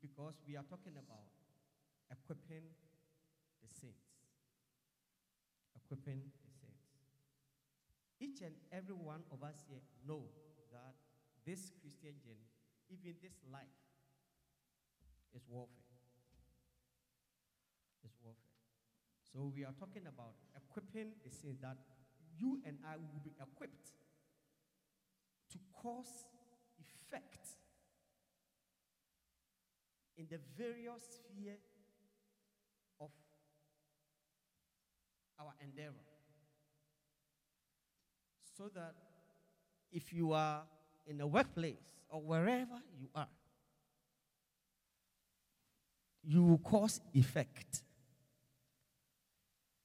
because 0.00 0.34
we 0.46 0.56
are 0.56 0.64
talking 0.68 0.94
about 0.96 1.30
equipping 2.10 2.68
the 3.62 3.68
saints. 3.68 4.06
Equipping 5.74 6.22
the 6.22 6.52
saints. 6.60 6.86
Each 8.20 8.40
and 8.42 8.54
every 8.72 8.94
one 8.94 9.22
of 9.32 9.42
us 9.42 9.62
here 9.68 9.82
know 10.06 10.24
that 10.72 10.94
this 11.44 11.70
Christian 11.80 12.14
journey, 12.22 12.48
even 12.90 13.14
this 13.22 13.38
life, 13.52 13.76
is 15.34 15.42
warfare. 15.48 16.00
It's 18.04 18.16
warfare. 18.22 18.56
So 19.32 19.52
we 19.54 19.64
are 19.64 19.74
talking 19.78 20.08
about 20.08 20.34
equipping 20.56 21.12
the 21.22 21.30
saints 21.30 21.60
that 21.60 21.76
you 22.38 22.60
and 22.64 22.78
I 22.84 22.96
will 22.96 23.20
be 23.22 23.32
equipped 23.40 23.92
to 25.52 25.58
cause 25.82 26.26
effect 26.80 27.56
in 30.16 30.26
the 30.30 30.38
various 30.56 31.02
sphere 31.02 31.56
of 33.00 33.10
our 35.38 35.52
endeavor. 35.62 35.92
So 38.56 38.70
that 38.74 38.94
if 39.92 40.12
you 40.12 40.32
are 40.32 40.62
in 41.06 41.20
a 41.20 41.26
workplace 41.26 42.00
or 42.08 42.20
wherever 42.22 42.80
you 42.98 43.08
are, 43.14 43.28
you 46.24 46.42
will 46.42 46.58
cause 46.58 47.00
effect. 47.14 47.82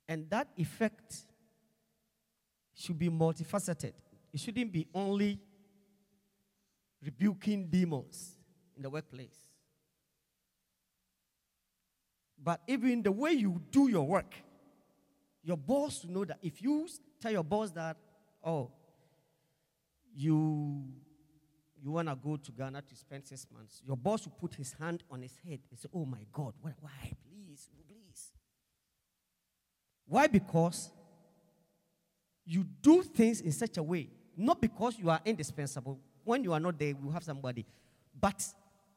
And 0.08 0.30
that 0.30 0.48
effect 0.58 1.26
should 2.74 2.98
be 2.98 3.10
multifaceted. 3.10 3.94
It 4.34 4.40
shouldn't 4.40 4.72
be 4.72 4.88
only 4.94 5.40
rebuking 7.04 7.68
demons 7.68 8.38
in 8.76 8.84
the 8.84 8.90
workplace. 8.90 9.51
But 12.44 12.62
even 12.68 13.04
the 13.04 13.12
way 13.12 13.34
you 13.34 13.62
do 13.72 13.88
your 13.88 14.06
work, 14.06 14.34
your 15.44 15.58
boss 15.58 16.04
will 16.04 16.12
know 16.14 16.26
that 16.26 16.40
if 16.42 16.62
you 16.62 16.88
tell 17.20 17.32
your 17.32 17.44
boss 17.44 17.72
that, 17.72 17.98
oh, 18.44 18.72
you 20.16 20.84
you 21.84 21.92
want 21.92 22.08
to 22.08 22.16
go 22.16 22.38
to 22.38 22.52
Ghana 22.52 22.84
to 22.84 22.96
spend 22.96 23.26
six 23.26 23.48
months, 23.52 23.82
your 23.86 23.98
boss 23.98 24.26
will 24.26 24.34
put 24.40 24.54
his 24.54 24.74
hand 24.74 25.04
on 25.10 25.22
his 25.24 25.36
head 25.44 25.60
and 25.70 25.80
say, 25.80 25.90
Oh 25.94 26.06
my 26.06 26.26
God, 26.32 26.54
why? 26.62 26.72
Please, 27.02 27.70
please. 27.88 28.32
Why? 30.06 30.28
Because 30.28 30.92
you 32.46 32.66
do 32.82 33.02
things 33.02 33.42
in 33.42 33.52
such 33.52 33.78
a 33.78 33.84
way, 33.84 34.10
not 34.38 34.62
because 34.62 34.98
you 35.00 35.10
are 35.10 35.22
indispensable. 35.26 36.00
When 36.24 36.44
you 36.44 36.54
are 36.54 36.60
not 36.60 36.78
there, 36.78 36.90
you 36.90 37.10
have 37.12 37.24
somebody. 37.24 37.66
But 38.20 38.46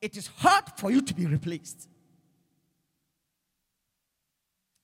it 0.03 0.17
is 0.17 0.27
hard 0.27 0.65
for 0.77 0.91
you 0.91 1.01
to 1.01 1.15
be 1.15 1.25
replaced. 1.25 1.89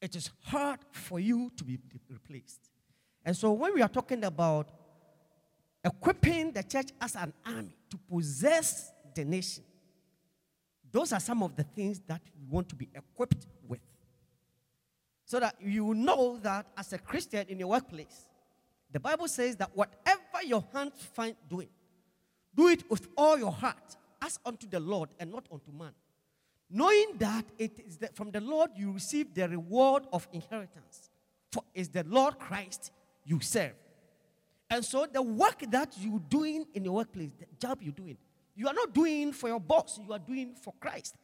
It 0.00 0.16
is 0.16 0.30
hard 0.44 0.80
for 0.92 1.20
you 1.20 1.50
to 1.56 1.64
be 1.64 1.78
replaced. 2.08 2.70
And 3.24 3.36
so 3.36 3.52
when 3.52 3.74
we 3.74 3.82
are 3.82 3.88
talking 3.88 4.24
about 4.24 4.70
equipping 5.84 6.52
the 6.52 6.62
church 6.62 6.88
as 7.00 7.16
an 7.16 7.32
army 7.44 7.76
to 7.90 7.98
possess 8.10 8.90
the 9.14 9.24
nation, 9.24 9.64
those 10.90 11.12
are 11.12 11.20
some 11.20 11.42
of 11.42 11.54
the 11.54 11.64
things 11.64 12.00
that 12.06 12.22
we 12.38 12.46
want 12.48 12.68
to 12.70 12.74
be 12.74 12.88
equipped 12.94 13.46
with. 13.68 13.80
So 15.24 15.38
that 15.38 15.56
you 15.60 15.94
know 15.94 16.38
that 16.42 16.66
as 16.76 16.92
a 16.92 16.98
Christian 16.98 17.46
in 17.48 17.58
your 17.58 17.68
workplace, 17.68 18.26
the 18.90 18.98
Bible 18.98 19.28
says 19.28 19.54
that 19.56 19.70
whatever 19.74 20.42
your 20.44 20.64
hands 20.72 20.94
find 21.14 21.36
doing, 21.48 21.68
do 22.54 22.68
it 22.68 22.90
with 22.90 23.06
all 23.16 23.38
your 23.38 23.52
heart, 23.52 23.96
as 24.20 24.38
unto 24.44 24.66
the 24.66 24.80
Lord 24.80 25.10
and 25.18 25.30
not 25.30 25.46
unto 25.52 25.70
man. 25.70 25.92
Knowing 26.70 27.16
that 27.18 27.44
it 27.58 27.72
is 27.84 27.96
that 27.98 28.14
from 28.14 28.30
the 28.30 28.40
Lord 28.40 28.70
you 28.76 28.92
receive 28.92 29.34
the 29.34 29.48
reward 29.48 30.04
of 30.12 30.28
inheritance. 30.32 31.10
For 31.50 31.64
it's 31.74 31.88
the 31.88 32.04
Lord 32.04 32.38
Christ 32.38 32.92
you 33.24 33.40
serve. 33.40 33.74
And 34.70 34.84
so 34.84 35.06
the 35.12 35.20
work 35.20 35.64
that 35.70 35.96
you're 35.98 36.22
doing 36.28 36.64
in 36.72 36.84
your 36.84 36.94
workplace, 36.94 37.32
the 37.32 37.46
job 37.58 37.78
you're 37.82 37.92
doing, 37.92 38.16
you 38.54 38.68
are 38.68 38.74
not 38.74 38.94
doing 38.94 39.32
for 39.32 39.48
your 39.48 39.58
boss, 39.58 39.98
you 40.06 40.12
are 40.12 40.18
doing 40.18 40.54
for 40.54 40.72
Christ. 40.78 41.16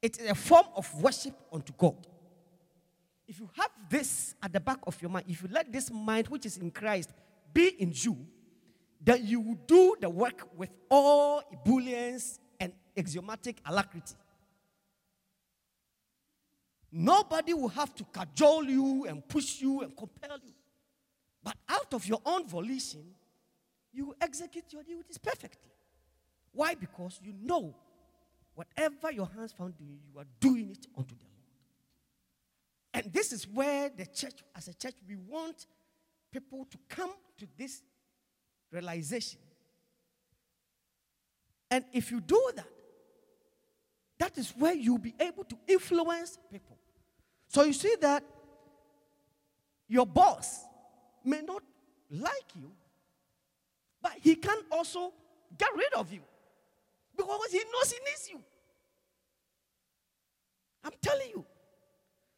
It 0.00 0.20
is 0.20 0.30
a 0.30 0.34
form 0.34 0.66
of 0.76 1.02
worship 1.02 1.34
unto 1.52 1.72
God. 1.76 2.06
If 3.26 3.40
you 3.40 3.50
have 3.56 3.70
this 3.88 4.34
at 4.42 4.52
the 4.52 4.60
back 4.60 4.78
of 4.86 5.00
your 5.02 5.10
mind, 5.10 5.24
if 5.28 5.42
you 5.42 5.48
let 5.50 5.72
this 5.72 5.90
mind 5.90 6.28
which 6.28 6.46
is 6.46 6.58
in 6.58 6.70
Christ 6.70 7.10
be 7.52 7.68
in 7.78 7.92
you, 7.94 8.16
then 9.02 9.26
you 9.26 9.40
will 9.40 9.58
do 9.66 9.96
the 10.00 10.08
work 10.08 10.46
with 10.56 10.70
all 10.88 11.42
ebullience 11.52 12.38
and 12.60 12.72
axiomatic 12.96 13.60
alacrity. 13.66 14.14
Nobody 16.96 17.52
will 17.54 17.70
have 17.70 17.92
to 17.96 18.04
cajole 18.04 18.66
you 18.66 19.04
and 19.06 19.26
push 19.26 19.60
you 19.60 19.80
and 19.80 19.96
compel 19.96 20.38
you. 20.44 20.52
But 21.42 21.56
out 21.68 21.92
of 21.92 22.06
your 22.06 22.20
own 22.24 22.46
volition, 22.46 23.02
you 23.92 24.14
execute 24.20 24.72
your 24.72 24.84
duties 24.84 25.18
perfectly. 25.18 25.72
Why? 26.52 26.76
Because 26.76 27.18
you 27.20 27.34
know 27.42 27.74
whatever 28.54 29.10
your 29.10 29.26
hands 29.26 29.50
found 29.50 29.76
doing, 29.76 29.98
you 30.08 30.20
are 30.20 30.26
doing 30.38 30.70
it 30.70 30.86
unto 30.96 31.16
the 31.16 31.20
Lord. 31.24 33.04
And 33.04 33.12
this 33.12 33.32
is 33.32 33.48
where 33.48 33.88
the 33.88 34.06
church, 34.06 34.44
as 34.54 34.68
a 34.68 34.74
church, 34.74 34.94
we 35.08 35.16
want 35.16 35.66
people 36.32 36.64
to 36.70 36.78
come 36.88 37.12
to 37.38 37.48
this 37.58 37.82
realization. 38.70 39.40
And 41.72 41.84
if 41.92 42.12
you 42.12 42.20
do 42.20 42.40
that, 42.54 42.68
that 44.20 44.38
is 44.38 44.52
where 44.56 44.74
you'll 44.74 44.98
be 44.98 45.16
able 45.18 45.42
to 45.42 45.58
influence 45.66 46.38
people. 46.52 46.73
So 47.54 47.62
you 47.62 47.72
see 47.72 47.94
that 48.00 48.24
your 49.86 50.06
boss 50.06 50.64
may 51.24 51.40
not 51.40 51.62
like 52.10 52.50
you, 52.56 52.72
but 54.02 54.14
he 54.20 54.34
can 54.34 54.58
also 54.72 55.12
get 55.56 55.68
rid 55.76 55.94
of 55.94 56.12
you 56.12 56.22
because 57.16 57.52
he 57.52 57.58
knows 57.58 57.92
he 57.92 57.98
needs 58.04 58.28
you. 58.28 58.40
I'm 60.82 60.94
telling 61.00 61.28
you. 61.28 61.44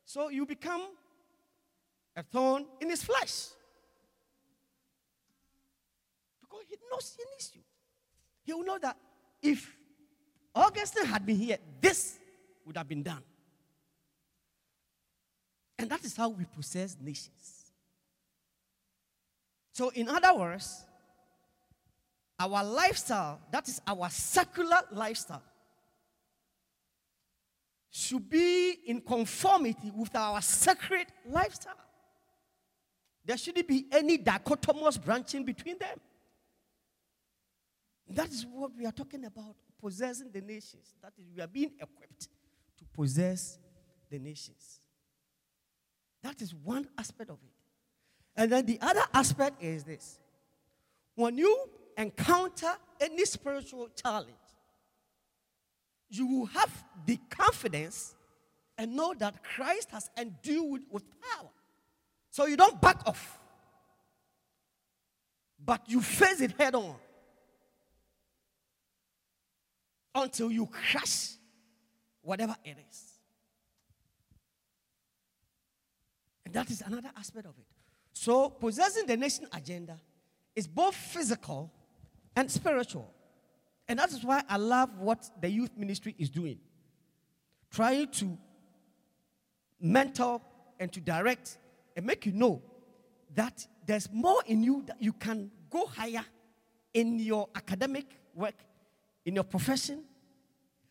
So 0.04 0.28
you 0.28 0.44
become 0.44 0.82
a 2.14 2.22
thorn 2.22 2.66
in 2.82 2.90
his 2.90 3.02
flesh 3.02 3.46
because 6.42 6.64
he 6.68 6.76
knows 6.92 7.16
he 7.16 7.24
needs 7.32 7.52
you. 7.54 7.62
He 8.44 8.52
will 8.52 8.64
know 8.64 8.78
that 8.82 8.98
if 9.40 9.74
Augustine 10.54 11.06
had 11.06 11.24
been 11.24 11.36
here, 11.36 11.56
this 11.80 12.18
would 12.66 12.76
have 12.76 12.86
been 12.86 13.02
done. 13.02 13.22
And 15.78 15.90
that 15.90 16.04
is 16.04 16.16
how 16.16 16.28
we 16.28 16.44
possess 16.44 16.96
nations. 17.00 17.72
So, 19.72 19.90
in 19.90 20.08
other 20.08 20.34
words, 20.34 20.86
our 22.38 22.64
lifestyle, 22.64 23.40
that 23.50 23.68
is 23.68 23.80
our 23.86 24.08
secular 24.10 24.80
lifestyle, 24.90 25.42
should 27.90 28.28
be 28.28 28.72
in 28.86 29.00
conformity 29.00 29.90
with 29.94 30.14
our 30.14 30.40
sacred 30.42 31.06
lifestyle. 31.28 31.74
There 33.24 33.36
shouldn't 33.36 33.66
be 33.66 33.86
any 33.90 34.18
dichotomous 34.18 35.02
branching 35.02 35.44
between 35.44 35.78
them. 35.78 35.98
That 38.08 38.28
is 38.28 38.46
what 38.46 38.70
we 38.76 38.86
are 38.86 38.92
talking 38.92 39.24
about 39.24 39.56
possessing 39.80 40.30
the 40.32 40.40
nations. 40.40 40.94
That 41.02 41.12
is, 41.18 41.26
we 41.34 41.42
are 41.42 41.48
being 41.48 41.72
equipped 41.80 42.28
to 42.78 42.84
possess 42.94 43.58
the 44.08 44.18
nations. 44.18 44.80
That 46.26 46.42
is 46.42 46.52
one 46.52 46.88
aspect 46.98 47.30
of 47.30 47.38
it. 47.40 47.52
And 48.36 48.50
then 48.50 48.66
the 48.66 48.80
other 48.82 49.04
aspect 49.14 49.62
is 49.62 49.84
this 49.84 50.18
when 51.14 51.38
you 51.38 51.56
encounter 51.96 52.72
any 53.00 53.24
spiritual 53.24 53.88
challenge, 53.94 54.34
you 56.10 56.26
will 56.26 56.46
have 56.46 56.84
the 57.06 57.16
confidence 57.30 58.16
and 58.76 58.96
know 58.96 59.14
that 59.16 59.44
Christ 59.44 59.92
has 59.92 60.10
endued 60.18 60.82
with 60.90 61.04
power. 61.20 61.48
So 62.32 62.46
you 62.46 62.56
don't 62.56 62.80
back 62.80 63.06
off, 63.06 63.38
but 65.64 65.82
you 65.86 66.02
face 66.02 66.40
it 66.40 66.58
head 66.58 66.74
on 66.74 66.96
until 70.12 70.50
you 70.50 70.66
crush 70.66 71.34
whatever 72.20 72.56
it 72.64 72.76
is. 72.90 73.15
And 76.46 76.54
that 76.54 76.70
is 76.70 76.80
another 76.80 77.10
aspect 77.14 77.44
of 77.44 77.58
it. 77.58 77.66
So, 78.14 78.48
possessing 78.48 79.06
the 79.06 79.18
nation 79.18 79.46
agenda 79.52 79.98
is 80.54 80.66
both 80.66 80.94
physical 80.94 81.70
and 82.34 82.50
spiritual. 82.50 83.12
And 83.86 83.98
that 83.98 84.10
is 84.10 84.24
why 84.24 84.42
I 84.48 84.56
love 84.56 84.98
what 84.98 85.28
the 85.38 85.50
youth 85.50 85.76
ministry 85.76 86.14
is 86.18 86.30
doing. 86.30 86.58
Trying 87.70 88.08
to 88.12 88.38
mentor 89.78 90.40
and 90.80 90.90
to 90.94 91.00
direct 91.00 91.58
and 91.94 92.06
make 92.06 92.24
you 92.24 92.32
know 92.32 92.62
that 93.34 93.66
there's 93.84 94.08
more 94.10 94.42
in 94.46 94.62
you 94.62 94.82
that 94.86 95.02
you 95.02 95.12
can 95.12 95.50
go 95.68 95.84
higher 95.86 96.24
in 96.94 97.18
your 97.18 97.50
academic 97.54 98.06
work, 98.34 98.54
in 99.26 99.34
your 99.34 99.44
profession, 99.44 100.02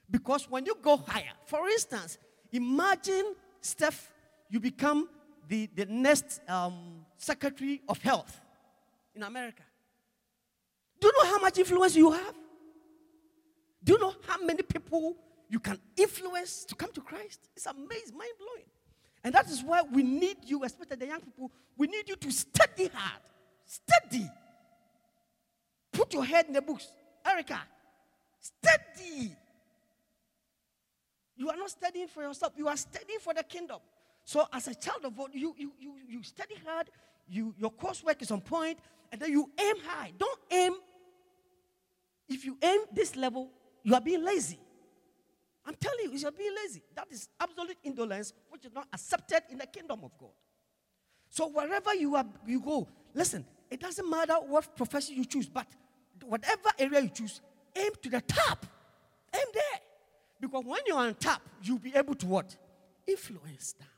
Because 0.10 0.50
when 0.50 0.66
you 0.66 0.76
go 0.82 0.98
higher, 0.98 1.34
for 1.46 1.68
instance, 1.68 2.18
imagine, 2.52 3.36
Steph, 3.62 4.12
you 4.50 4.60
become 4.60 5.10
the, 5.48 5.70
the 5.76 5.86
next 5.86 6.42
um, 6.48 7.06
Secretary 7.18 7.82
of 7.88 8.02
Health 8.02 8.40
in 9.16 9.24
America. 9.24 9.64
Do 11.00 11.08
you 11.08 11.14
know 11.24 11.32
how 11.32 11.40
much 11.40 11.58
influence 11.58 11.96
you 11.96 12.12
have? 12.12 12.36
Do 13.84 13.94
you 13.94 14.00
know 14.00 14.16
how 14.28 14.44
many 14.44 14.64
people 14.64 15.16
you 15.50 15.60
can 15.60 15.80
influence 15.96 16.66
to 16.66 16.76
come 16.76 16.92
to 16.94 17.02
Christ? 17.02 17.50
It's 17.56 17.66
amazing, 17.66 18.18
mind 18.18 18.32
blowing. 18.40 18.66
And 19.24 19.34
that 19.34 19.50
is 19.50 19.64
why 19.64 19.82
we 19.84 20.04
need 20.04 20.38
you, 20.46 20.64
especially 20.64 20.98
the 20.98 21.08
young 21.08 21.22
people, 21.22 21.52
we 21.78 21.88
need 21.88 22.08
you 22.08 22.16
to 22.16 22.32
study 22.32 22.90
hard. 22.94 23.22
Study. 23.66 24.30
Put 25.92 26.14
your 26.14 26.26
head 26.26 26.46
in 26.48 26.54
the 26.54 26.62
books. 26.62 26.88
Erica, 27.26 27.60
study. 28.40 29.36
You 31.38 31.50
are 31.50 31.58
not 31.58 31.70
studying 31.70 32.08
for 32.08 32.24
yourself, 32.24 32.54
you 32.56 32.68
are 32.68 32.78
studying 32.78 33.20
for 33.20 33.34
the 33.34 33.44
kingdom. 33.44 33.80
So, 34.26 34.48
as 34.52 34.68
a 34.68 34.74
child 34.74 35.06
of 35.06 35.16
God, 35.16 35.30
you, 35.34 35.56
you, 35.58 35.72
you, 35.80 35.94
you 36.10 36.24
study 36.24 36.56
hard, 36.66 36.90
you, 37.28 37.54
your 37.58 37.72
coursework 37.72 38.22
is 38.24 38.32
on 38.32 38.42
point, 38.42 38.80
and 39.12 39.22
then 39.22 39.32
you 39.32 39.50
aim 39.60 39.76
high. 39.86 40.12
Don't 40.18 40.40
aim. 40.52 40.74
If 42.28 42.44
you 42.44 42.58
aim 42.62 42.82
this 42.92 43.16
level, 43.16 43.52
you 43.84 43.94
are 43.94 44.02
being 44.02 44.26
lazy. 44.26 44.60
I'm 45.64 45.76
telling 45.76 46.12
you, 46.12 46.18
you 46.18 46.28
are 46.28 46.32
being 46.32 46.56
lazy. 46.64 46.82
That 46.96 47.08
is 47.12 47.30
absolute 47.40 47.78
indolence, 47.84 48.34
which 48.50 48.66
is 48.66 48.74
not 48.74 48.88
accepted 48.92 49.44
in 49.52 49.60
the 49.60 49.68
kingdom 49.68 50.00
of 50.04 50.12
God. 50.20 50.32
So 51.30 51.48
wherever 51.48 51.94
you 51.94 52.16
are, 52.16 52.26
you 52.48 52.60
go. 52.60 52.88
Listen, 53.14 53.46
it 53.70 53.80
doesn't 53.80 54.10
matter 54.10 54.34
what 54.34 54.76
profession 54.76 55.16
you 55.16 55.26
choose, 55.26 55.48
but 55.48 55.68
whatever 56.24 56.70
area 56.80 57.02
you 57.02 57.10
choose, 57.10 57.42
aim 57.76 57.92
to 58.02 58.10
the 58.10 58.22
top. 58.22 58.66
Aim 59.36 59.46
there. 59.54 59.82
Because 60.42 60.64
when 60.66 60.80
you're 60.88 60.98
on 60.98 61.14
top, 61.16 61.42
you'll 61.62 61.78
be 61.78 61.94
able 61.96 62.16
to 62.16 62.26
what? 62.26 62.56
Influence 63.08 63.74
down. 63.74 63.90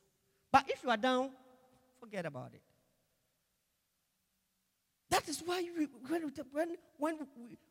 But 0.51 0.65
if 0.69 0.83
you 0.83 0.89
are 0.89 0.97
down, 0.97 1.31
forget 1.99 2.25
about 2.25 2.53
it. 2.53 2.61
That 5.09 5.27
is 5.29 5.41
why 5.45 5.63
we, 5.77 5.87
when, 6.09 6.31
when, 6.97 7.17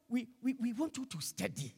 we, 0.08 0.26
we, 0.42 0.54
we, 0.60 0.72
want 0.72 0.96
you 0.96 1.04
to 1.04 1.20
study. 1.20 1.74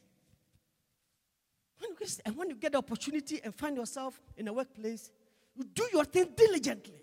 When 1.78 1.90
you, 1.90 2.06
and 2.24 2.36
when 2.36 2.50
you 2.50 2.56
get 2.56 2.72
the 2.72 2.78
opportunity 2.78 3.40
and 3.42 3.54
find 3.54 3.76
yourself 3.76 4.20
in 4.36 4.48
a 4.48 4.52
workplace, 4.52 5.10
you 5.56 5.64
do 5.64 5.88
your 5.92 6.04
thing 6.04 6.28
diligently. 6.36 6.94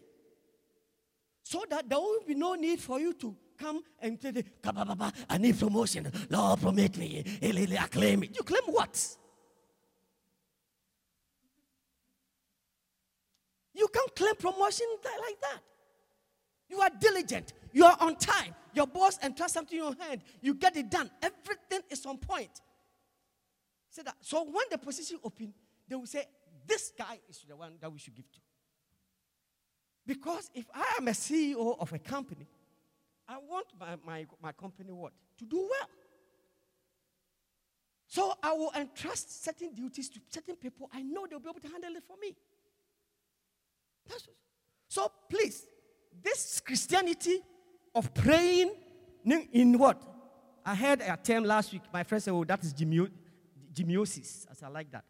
So 1.44 1.63
that 1.69 1.88
there 1.88 2.00
will 2.00 2.24
be 2.25 2.33
no 2.33 2.56
need 2.56 2.80
for 2.80 3.00
you 3.00 3.13
to 3.13 3.36
come 3.57 3.81
and 4.00 4.19
say, 4.21 4.44
I 5.30 5.38
need 5.38 5.59
promotion. 5.59 6.12
Lord, 6.30 6.62
promote 6.62 6.98
me. 6.98 7.24
I 7.80 7.88
claim 7.88 8.24
it. 8.24 8.36
You 8.36 8.44
claim 8.44 8.63
what? 8.68 9.15
You 13.74 13.88
can't 13.89 14.04
claim 14.15 14.35
promotion 14.35 14.88
like 15.03 15.41
that. 15.41 15.62
You 16.69 16.81
are 16.81 16.89
diligent. 17.00 17.53
You 17.71 17.85
are 17.85 17.97
on 18.00 18.15
time. 18.15 18.56
Your 18.73 18.88
boss 18.88 19.17
entrusts 19.23 19.53
something 19.53 19.77
in 19.77 19.83
your 19.83 19.95
hand. 19.95 20.21
You 20.41 20.53
get 20.53 20.75
it 20.75 20.89
done. 20.89 21.09
Everything 21.21 21.81
is 21.89 22.06
on 22.06 22.17
point. 22.17 22.62
Say 23.89 24.01
that. 24.03 24.15
So 24.21 24.44
when 24.44 24.65
the 24.71 24.77
position 24.77 25.19
open, 25.23 25.53
they 25.88 25.95
will 25.95 26.06
say, 26.06 26.25
this 26.67 26.91
guy 26.97 27.19
is 27.29 27.45
the 27.47 27.56
one 27.56 27.73
that 27.79 27.91
we 27.91 28.00
should 28.00 28.15
give 28.15 28.29
to. 28.31 28.39
Because 30.07 30.50
if 30.53 30.65
I 30.73 30.95
am 30.97 31.07
a 31.07 31.12
CEO 31.12 31.79
of 31.79 31.94
a 31.94 32.00
company, 32.00 32.47
I 33.27 33.38
want 33.38 33.67
my, 33.79 33.95
my, 34.06 34.25
my 34.41 34.51
company 34.51 34.91
what? 34.91 35.13
To 35.39 35.45
do 35.45 35.57
well. 35.57 35.89
So 38.07 38.33
I 38.41 38.53
will 38.53 38.71
entrust 38.77 39.44
certain 39.44 39.73
duties 39.73 40.09
to 40.09 40.19
certain 40.29 40.56
people. 40.56 40.89
I 40.94 41.01
know 41.01 41.25
they'll 41.27 41.39
be 41.39 41.50
able 41.50 41.59
to 41.59 41.67
handle 41.67 41.95
it 41.95 42.03
for 42.07 42.17
me. 42.21 42.35
So 44.87 45.11
please, 45.29 45.65
this 46.23 46.59
Christianity 46.59 47.41
of 47.93 48.13
praying 48.13 48.71
in 49.51 49.77
what? 49.77 50.01
I 50.65 50.73
heard 50.73 51.01
a 51.01 51.17
term 51.21 51.43
last 51.43 51.73
week. 51.73 51.81
My 51.93 52.03
friend 52.03 52.23
said, 52.23 52.31
oh, 52.33 52.43
that 52.45 52.63
is 52.63 52.73
gymnosis. 52.73 54.47
As 54.49 54.63
I 54.63 54.67
like 54.69 54.91
that. 54.91 55.03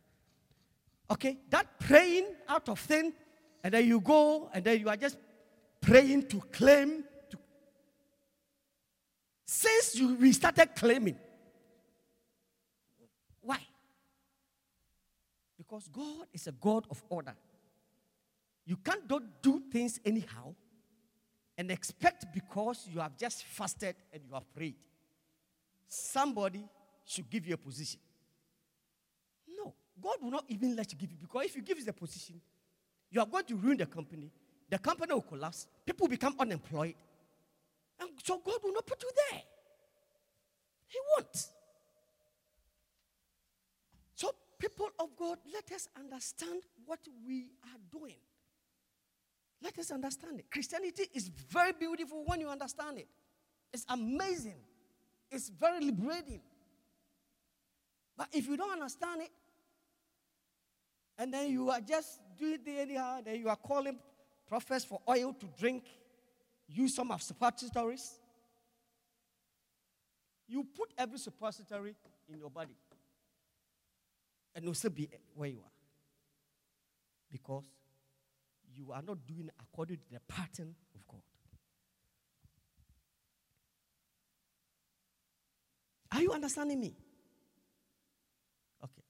Okay, 1.10 1.38
that 1.50 1.80
praying 1.80 2.26
out 2.48 2.68
of 2.68 2.80
thin, 2.80 3.14
and 3.64 3.74
then 3.74 3.86
you 3.88 4.00
go, 4.02 4.50
and 4.54 4.64
then 4.64 4.80
you 4.80 4.90
are 4.90 4.98
just 4.98 5.18
praying 5.80 6.28
to 6.30 6.40
claim. 6.52 7.04
To... 7.30 7.38
Since 9.46 9.96
you 10.00 10.16
we 10.16 10.32
started 10.32 10.70
claiming, 10.76 11.18
why? 13.42 13.60
Because 15.58 15.88
God 15.88 16.28
is 16.34 16.48
a 16.48 16.52
God 16.52 16.88
of 16.90 17.04
order. 17.08 17.36
You 18.66 18.78
can't 18.78 19.08
do 19.42 19.62
things 19.72 20.00
anyhow 20.04 20.56
and 21.58 21.72
expect 21.72 22.26
because 22.34 22.88
you 22.92 23.00
have 23.00 23.16
just 23.18 23.44
fasted 23.46 23.96
and 24.12 24.22
you 24.28 24.34
have 24.34 24.52
prayed, 24.54 24.76
somebody 25.88 26.68
should 27.06 27.30
give 27.30 27.46
you 27.48 27.54
a 27.54 27.58
position. 27.58 28.00
No, 29.48 29.74
God 30.02 30.18
will 30.22 30.32
not 30.32 30.46
even 30.48 30.76
let 30.76 30.92
you 30.92 30.98
give 30.98 31.12
it 31.12 31.22
because 31.22 31.46
if 31.46 31.56
you 31.56 31.62
give 31.62 31.78
you 31.78 31.86
the 31.86 31.94
position, 31.94 32.42
you 33.12 33.22
are 33.22 33.28
going 33.28 33.46
to 33.46 33.56
ruin 33.56 33.78
the 33.78 33.86
company. 33.86 34.32
The 34.70 34.80
company 34.80 35.14
will 35.14 35.22
collapse. 35.22 35.68
People 35.86 36.08
become 36.08 36.36
unemployed. 36.40 36.96
And 38.00 38.10
so 38.24 38.42
God 38.44 38.60
will 38.64 38.74
not 38.74 38.86
put 38.86 39.02
you 39.02 39.12
there. 39.32 39.42
He 40.88 40.98
won't. 41.16 41.48
So, 44.16 44.34
people 44.58 44.90
of 45.00 45.10
God, 45.18 45.38
let 45.54 45.72
us 45.72 45.88
understand 45.98 46.62
what 46.86 47.00
we 47.26 47.52
are 47.64 48.00
doing. 48.00 48.16
Let 49.62 49.78
us 49.80 49.92
understand 49.92 50.40
it. 50.40 50.52
Christianity 50.52 51.08
is 51.14 51.28
very 51.28 51.74
beautiful 51.74 52.24
when 52.26 52.40
you 52.40 52.50
understand 52.50 53.00
it. 53.00 53.08
It's 53.74 53.86
amazing. 53.90 54.58
It's 55.32 55.50
very 55.50 55.84
liberating. 55.84 56.42
But 58.18 58.28
if 58.32 58.48
you 58.48 58.56
don't 58.56 58.72
understand 58.72 59.24
it, 59.24 59.32
and 61.18 61.34
then 61.34 61.50
you 61.50 61.70
are 61.70 61.82
just 61.82 62.20
doing 62.38 62.60
it 62.66 62.80
anyhow, 62.80 63.22
then 63.24 63.40
you 63.40 63.50
are 63.50 63.56
calling 63.56 63.98
prophets 64.48 64.86
for 64.86 65.00
oil 65.10 65.34
to 65.34 65.46
drink, 65.58 65.84
use 66.68 66.94
some 66.94 67.12
of 67.12 67.22
suppositories. 67.22 68.20
You 70.48 70.64
put 70.64 70.94
every 70.98 71.18
suppository 71.18 71.96
in 72.30 72.38
your 72.38 72.50
body, 72.50 72.76
and 74.54 74.64
you'll 74.64 74.74
still 74.74 74.92
be 74.92 75.10
where 75.34 75.50
you 75.50 75.60
are. 75.60 75.72
Because 77.32 77.66
you 78.76 78.92
are 78.92 79.02
not 79.02 79.18
doing 79.28 79.50
according 79.60 79.98
to 79.98 80.04
the 80.12 80.20
pattern 80.28 80.76
of 80.94 81.08
God. 81.08 81.22
Are 86.12 86.22
you 86.22 86.32
understanding 86.32 86.80
me? 86.80 86.96
Okay. 88.84 89.04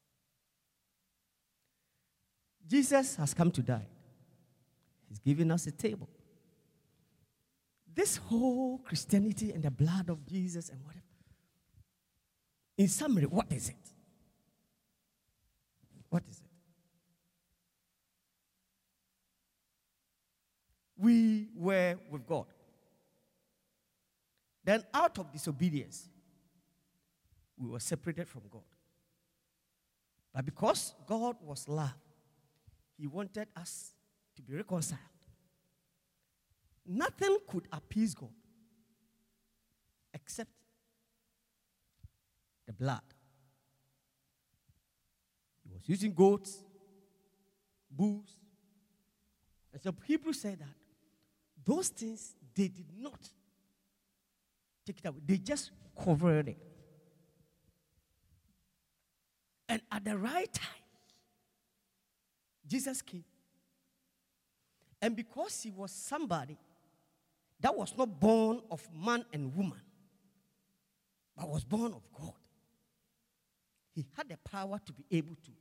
Jesus 2.67 3.15
has 3.17 3.33
come 3.33 3.51
to 3.51 3.61
die. 3.61 3.87
He's 5.07 5.19
given 5.19 5.51
us 5.51 5.67
a 5.67 5.71
table. 5.71 6.09
This 7.93 8.17
whole 8.17 8.79
Christianity 8.79 9.51
and 9.51 9.63
the 9.63 9.71
blood 9.71 10.09
of 10.09 10.25
Jesus 10.25 10.69
and 10.69 10.83
whatever. 10.83 11.03
In 12.77 12.87
summary, 12.89 13.25
what 13.25 13.51
is 13.51 13.69
it? 13.69 13.75
What 16.09 16.23
is 16.29 16.39
it? 16.39 16.44
We 21.05 21.49
were 21.55 21.95
with 22.09 22.25
God. 22.25 22.47
Then, 24.63 24.83
out 24.91 25.19
of 25.19 25.31
disobedience, 25.31 26.09
we 27.59 27.69
were 27.69 27.79
separated 27.79 28.27
from 28.27 28.41
God. 28.49 28.63
But 30.33 30.45
because 30.45 30.95
God 31.05 31.35
was 31.43 31.69
love, 31.69 31.93
He 32.97 33.05
wanted 33.05 33.47
us 33.55 33.93
to 34.35 34.41
be 34.41 34.55
reconciled. 34.55 34.99
Nothing 36.87 37.37
could 37.47 37.67
appease 37.71 38.15
God 38.15 38.33
except 40.11 40.49
the 42.65 42.73
blood. 42.73 43.01
He 45.63 45.71
was 45.71 45.87
using 45.87 46.15
goats, 46.15 46.63
bulls. 47.91 48.39
And 49.71 49.79
so 49.83 49.93
Hebrews 50.07 50.41
said 50.41 50.57
that 50.59 50.84
those 51.65 51.89
things, 51.89 52.35
they 52.55 52.67
did 52.67 52.85
not 52.97 53.19
take 54.85 54.99
it 54.99 55.07
away. 55.07 55.19
They 55.25 55.37
just 55.37 55.71
covered 56.01 56.49
it. 56.49 56.57
And 59.67 59.81
at 59.91 60.05
the 60.05 60.17
right 60.17 60.51
time, 60.53 60.67
Jesus 62.67 63.01
came. 63.01 63.25
And 65.01 65.15
because 65.15 65.61
he 65.63 65.71
was 65.71 65.91
somebody 65.91 66.57
that 67.59 67.75
was 67.75 67.93
not 67.97 68.19
born 68.19 68.61
of 68.69 68.87
man 68.93 69.25
and 69.33 69.55
woman, 69.55 69.81
but 71.35 71.49
was 71.49 71.63
born 71.63 71.93
of 71.93 72.03
God, 72.17 72.33
he 73.93 74.05
had 74.15 74.29
the 74.29 74.37
power 74.37 74.79
to 74.85 74.93
be 74.93 75.05
able 75.11 75.35
to 75.35 75.51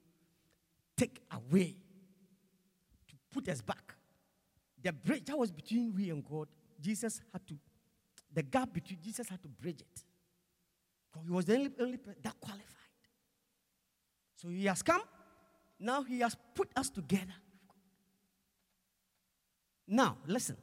take 0.96 1.20
away, 1.30 1.76
to 3.08 3.14
put 3.32 3.48
us 3.48 3.60
back. 3.60 3.93
The 4.84 4.92
bridge 4.92 5.24
that 5.24 5.38
was 5.38 5.50
between 5.50 5.94
we 5.94 6.10
and 6.10 6.22
God, 6.22 6.46
Jesus 6.78 7.22
had 7.32 7.44
to, 7.48 7.54
the 8.32 8.42
gap 8.42 8.72
between 8.72 9.00
Jesus 9.02 9.28
had 9.28 9.42
to 9.42 9.48
bridge 9.48 9.80
it. 9.80 10.04
Because 11.10 11.26
he 11.26 11.32
was 11.32 11.44
the 11.46 11.54
only, 11.54 11.70
only 11.80 11.98
that 12.22 12.38
qualified. 12.38 12.68
So 14.36 14.48
he 14.48 14.66
has 14.66 14.82
come, 14.82 15.00
now 15.80 16.02
he 16.02 16.20
has 16.20 16.36
put 16.54 16.68
us 16.76 16.90
together. 16.90 17.34
Now, 19.88 20.18
listen. 20.26 20.56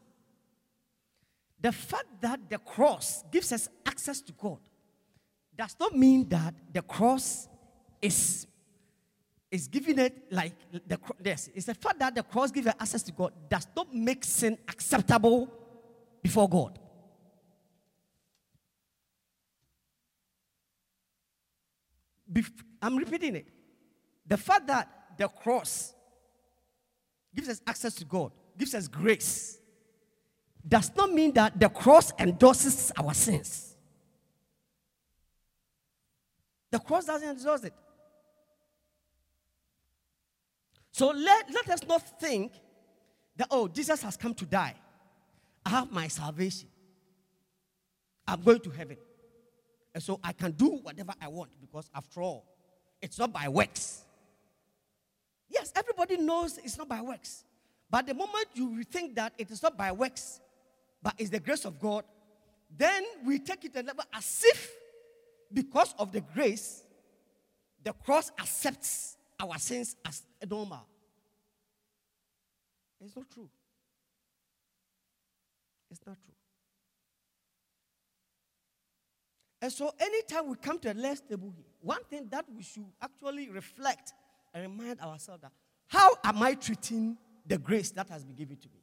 The 1.59 1.71
fact 1.71 2.21
that 2.21 2.49
the 2.49 2.57
cross 2.59 3.23
gives 3.31 3.51
us 3.51 3.69
access 3.85 4.21
to 4.21 4.33
God 4.33 4.59
does 5.55 5.75
not 5.79 5.95
mean 5.95 6.27
that 6.29 6.53
the 6.71 6.81
cross 6.81 7.47
is 8.01 8.47
is 9.51 9.67
giving 9.67 9.99
it 9.99 10.31
like 10.31 10.53
the 10.87 10.97
yes, 11.23 11.49
it's 11.53 11.65
the 11.65 11.75
fact 11.75 11.99
that 11.99 12.15
the 12.15 12.23
cross 12.23 12.49
gives 12.51 12.67
access 12.67 13.03
to 13.03 13.11
God 13.11 13.33
does 13.49 13.67
not 13.75 13.93
make 13.93 14.23
sin 14.23 14.57
acceptable 14.67 15.51
before 16.23 16.47
God. 16.47 16.79
I'm 22.81 22.95
repeating 22.95 23.35
it. 23.35 23.47
The 24.25 24.37
fact 24.37 24.67
that 24.67 24.87
the 25.17 25.27
cross 25.27 25.93
gives 27.35 27.49
us 27.49 27.61
access 27.67 27.93
to 27.95 28.05
God, 28.05 28.31
gives 28.57 28.73
us 28.73 28.87
grace, 28.87 29.59
does 30.65 30.91
not 30.95 31.11
mean 31.11 31.33
that 31.33 31.59
the 31.59 31.67
cross 31.67 32.13
endorses 32.17 32.91
our 32.97 33.13
sins. 33.13 33.75
The 36.71 36.79
cross 36.79 37.05
doesn't 37.05 37.27
endorse 37.27 37.65
it. 37.65 37.73
So 40.91 41.09
let, 41.09 41.51
let 41.51 41.69
us 41.69 41.87
not 41.87 42.19
think 42.19 42.53
that, 43.37 43.47
oh, 43.49 43.67
Jesus 43.67 44.01
has 44.03 44.17
come 44.17 44.33
to 44.35 44.45
die. 44.45 44.75
I 45.65 45.69
have 45.69 45.91
my 45.91 46.07
salvation. 46.07 46.67
I'm 48.27 48.41
going 48.41 48.59
to 48.59 48.69
heaven. 48.69 48.97
And 49.93 50.03
so 50.03 50.19
I 50.23 50.33
can 50.33 50.51
do 50.51 50.67
whatever 50.67 51.13
I 51.21 51.27
want 51.27 51.51
because, 51.59 51.89
after 51.95 52.21
all, 52.21 52.45
it's 53.01 53.17
not 53.17 53.33
by 53.33 53.47
works. 53.47 54.03
Yes, 55.49 55.71
everybody 55.75 56.17
knows 56.17 56.57
it's 56.57 56.77
not 56.77 56.87
by 56.87 57.01
works. 57.01 57.43
But 57.89 58.07
the 58.07 58.13
moment 58.13 58.47
you 58.53 58.83
think 58.83 59.15
that 59.15 59.33
it 59.37 59.51
is 59.51 59.61
not 59.61 59.77
by 59.77 59.91
works, 59.91 60.39
but 61.03 61.13
it's 61.17 61.29
the 61.29 61.39
grace 61.39 61.65
of 61.65 61.79
God, 61.79 62.05
then 62.77 63.03
we 63.25 63.39
take 63.39 63.65
it 63.65 63.75
a 63.75 63.83
level 63.83 64.05
as 64.13 64.43
if 64.45 64.71
because 65.51 65.93
of 65.99 66.11
the 66.11 66.21
grace, 66.21 66.83
the 67.83 67.91
cross 67.91 68.31
accepts 68.39 69.17
our 69.41 69.57
sins 69.57 69.95
as 70.05 70.23
normal. 70.49 70.85
It's 73.03 73.15
not 73.15 73.29
true. 73.31 73.49
It's 75.89 75.99
not 76.05 76.17
true. 76.23 76.33
And 79.61 79.71
so, 79.71 79.93
anytime 79.99 80.49
we 80.49 80.55
come 80.55 80.79
to 80.79 80.91
a 80.91 80.93
less 80.93 81.21
table 81.21 81.51
here, 81.55 81.65
one 81.81 82.03
thing 82.09 82.27
that 82.31 82.45
we 82.55 82.63
should 82.63 82.85
actually 83.01 83.49
reflect 83.49 84.13
and 84.53 84.63
remind 84.63 84.99
ourselves 84.99 85.41
that 85.41 85.51
how 85.87 86.15
am 86.23 86.41
I 86.41 86.53
treating 86.55 87.17
the 87.45 87.57
grace 87.57 87.91
that 87.91 88.09
has 88.09 88.23
been 88.23 88.35
given 88.35 88.57
to 88.57 88.67
me? 88.69 88.81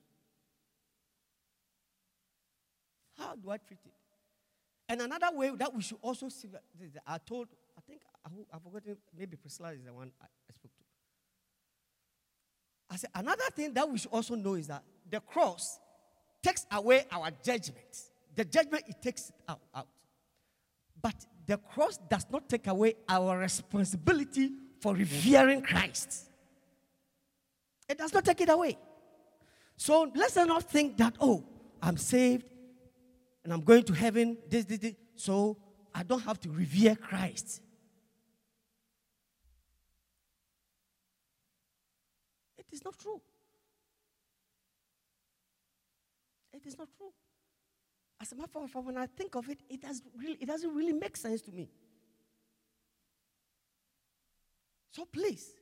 How 3.17 3.35
do 3.35 3.51
I 3.51 3.57
treat 3.57 3.81
it? 3.85 3.93
And 4.89 5.03
another 5.03 5.29
way 5.33 5.51
that 5.57 5.75
we 5.75 5.83
should 5.83 5.99
also 6.01 6.29
see, 6.29 6.49
I 7.07 7.19
told, 7.19 7.49
I 7.77 7.81
think, 7.81 8.03
I, 8.25 8.59
forgot. 8.59 8.83
maybe 9.17 9.37
Priscilla 9.37 9.73
is 9.73 9.83
the 9.85 9.93
one 9.93 10.11
I 10.21 10.27
spoke 10.53 10.73
to. 10.77 10.85
I 12.88 12.88
said, 12.99 13.11
another 13.15 13.45
thing 13.55 13.73
that 13.75 13.89
we 13.89 13.99
should 13.99 14.13
also 14.13 14.35
know 14.35 14.55
is 14.55 14.67
that 14.69 14.83
the 15.11 15.21
cross 15.21 15.79
takes 16.43 16.67
away 16.71 17.05
our 17.11 17.31
judgment. 17.43 18.03
The 18.35 18.45
judgment, 18.45 18.85
it 18.87 19.03
takes 19.03 19.31
it 19.31 19.35
out. 19.49 19.61
out. 19.75 19.89
But 21.01 21.15
the 21.47 21.57
cross 21.57 21.99
does 22.11 22.27
not 22.31 22.49
take 22.49 22.67
away 22.67 22.95
our 23.09 23.39
responsibility 23.39 24.53
for 24.81 24.95
revering 24.95 25.63
Christ. 25.63 26.29
It 27.89 27.99
does 27.99 28.13
not 28.13 28.25
take 28.25 28.41
it 28.41 28.49
away. 28.49 28.77
So 29.77 30.11
let's 30.15 30.37
not 30.37 30.65
think 30.65 30.97
that, 30.99 31.15
oh, 31.21 31.45
I'm 31.83 31.97
saved 31.97 32.45
and 33.45 33.53
I'm 33.53 33.63
going 33.63 33.85
to 33.85 33.93
heaven, 33.95 34.37
this, 34.49 34.65
this, 34.67 34.79
this, 34.79 34.95
so 35.17 35.57
I 35.95 36.03
don't 36.03 36.21
have 36.21 36.39
to 36.41 36.51
revere 36.51 36.97
Christ. 36.97 37.63
It 42.71 42.77
is 42.77 42.85
not 42.85 42.99
true. 42.99 43.21
It 46.53 46.67
is 46.67 46.79
not 46.79 46.89
true. 46.97 47.13
As 48.21 48.33
a 48.33 48.37
matter 48.37 48.59
of 48.59 48.71
fact, 48.71 48.85
when 48.85 48.97
I 48.97 49.07
think 49.07 49.35
of 49.37 49.49
it, 49.49 49.61
it, 49.69 49.81
does 49.81 50.03
really, 50.17 50.37
it 50.41 50.47
doesn't 50.47 50.75
really 50.75 50.93
make 50.93 51.17
sense 51.17 51.41
to 51.43 51.53
me. 51.53 51.69
So 54.91 55.05
please, 55.05 55.55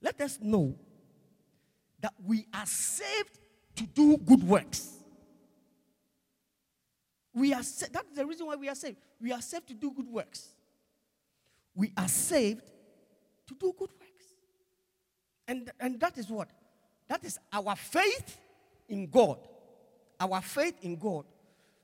let 0.00 0.20
us 0.20 0.38
know 0.40 0.74
that 2.00 2.14
we 2.24 2.46
are 2.52 2.66
saved 2.66 3.38
to 3.76 3.84
do 3.84 4.16
good 4.16 4.42
works. 4.42 4.98
We 7.34 7.52
are 7.52 7.62
sa- 7.62 7.86
that's 7.92 8.14
the 8.14 8.24
reason 8.24 8.46
why 8.46 8.56
we 8.56 8.68
are 8.68 8.74
saved. 8.74 8.96
We 9.20 9.32
are 9.32 9.42
saved 9.42 9.68
to 9.68 9.74
do 9.74 9.90
good 9.90 10.08
works. 10.08 10.48
We 11.74 11.92
are 11.96 12.08
saved 12.08 12.70
to 13.48 13.54
do 13.54 13.74
good 13.76 13.90
works. 13.90 14.03
And, 15.46 15.70
and 15.78 16.00
that 16.00 16.16
is 16.18 16.28
what? 16.28 16.48
That 17.08 17.24
is 17.24 17.38
our 17.52 17.76
faith 17.76 18.38
in 18.88 19.06
God. 19.06 19.38
Our 20.18 20.40
faith 20.40 20.74
in 20.82 20.96
God 20.96 21.24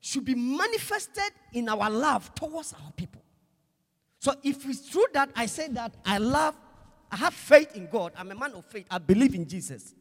should 0.00 0.24
be 0.24 0.34
manifested 0.34 1.30
in 1.52 1.68
our 1.68 1.90
love 1.90 2.34
towards 2.34 2.72
our 2.72 2.92
people. 2.92 3.22
So 4.18 4.34
if 4.42 4.66
it's 4.68 4.88
true 4.88 5.06
that 5.12 5.30
I 5.34 5.46
say 5.46 5.68
that 5.68 5.94
I 6.04 6.18
love, 6.18 6.54
I 7.10 7.16
have 7.16 7.34
faith 7.34 7.74
in 7.74 7.88
God, 7.90 8.12
I'm 8.16 8.30
a 8.30 8.34
man 8.34 8.52
of 8.52 8.64
faith, 8.66 8.86
I 8.90 8.98
believe 8.98 9.34
in 9.34 9.46
Jesus, 9.46 9.94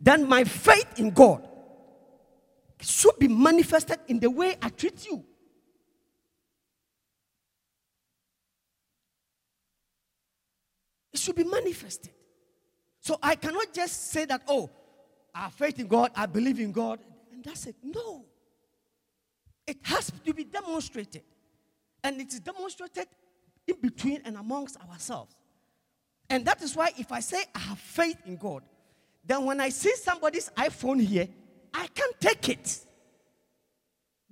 then 0.00 0.28
my 0.28 0.44
faith 0.44 0.98
in 0.98 1.10
God 1.10 1.48
should 2.80 3.18
be 3.18 3.28
manifested 3.28 3.98
in 4.08 4.20
the 4.20 4.30
way 4.30 4.56
I 4.60 4.68
treat 4.68 5.06
you. 5.06 5.24
It 11.12 11.20
should 11.20 11.36
be 11.36 11.44
manifested. 11.44 12.10
So 13.04 13.18
I 13.22 13.34
cannot 13.34 13.74
just 13.74 14.12
say 14.12 14.24
that, 14.24 14.40
oh, 14.48 14.70
I 15.34 15.40
have 15.40 15.52
faith 15.52 15.78
in 15.78 15.86
God, 15.86 16.10
I 16.16 16.24
believe 16.24 16.58
in 16.58 16.72
God, 16.72 17.00
and 17.30 17.44
that's 17.44 17.66
it. 17.66 17.76
No. 17.82 18.24
It 19.66 19.76
has 19.82 20.10
to 20.24 20.32
be 20.32 20.44
demonstrated. 20.44 21.22
And 22.02 22.18
it 22.18 22.32
is 22.32 22.40
demonstrated 22.40 23.06
in 23.66 23.76
between 23.82 24.22
and 24.24 24.38
amongst 24.38 24.78
ourselves. 24.88 25.36
And 26.30 26.46
that 26.46 26.62
is 26.62 26.74
why 26.74 26.92
if 26.96 27.12
I 27.12 27.20
say 27.20 27.44
I 27.54 27.58
have 27.58 27.78
faith 27.78 28.16
in 28.24 28.36
God, 28.36 28.62
then 29.22 29.44
when 29.44 29.60
I 29.60 29.68
see 29.68 29.94
somebody's 29.96 30.48
iPhone 30.56 31.02
here, 31.02 31.28
I 31.74 31.86
can't 31.88 32.18
take 32.18 32.48
it. 32.48 32.78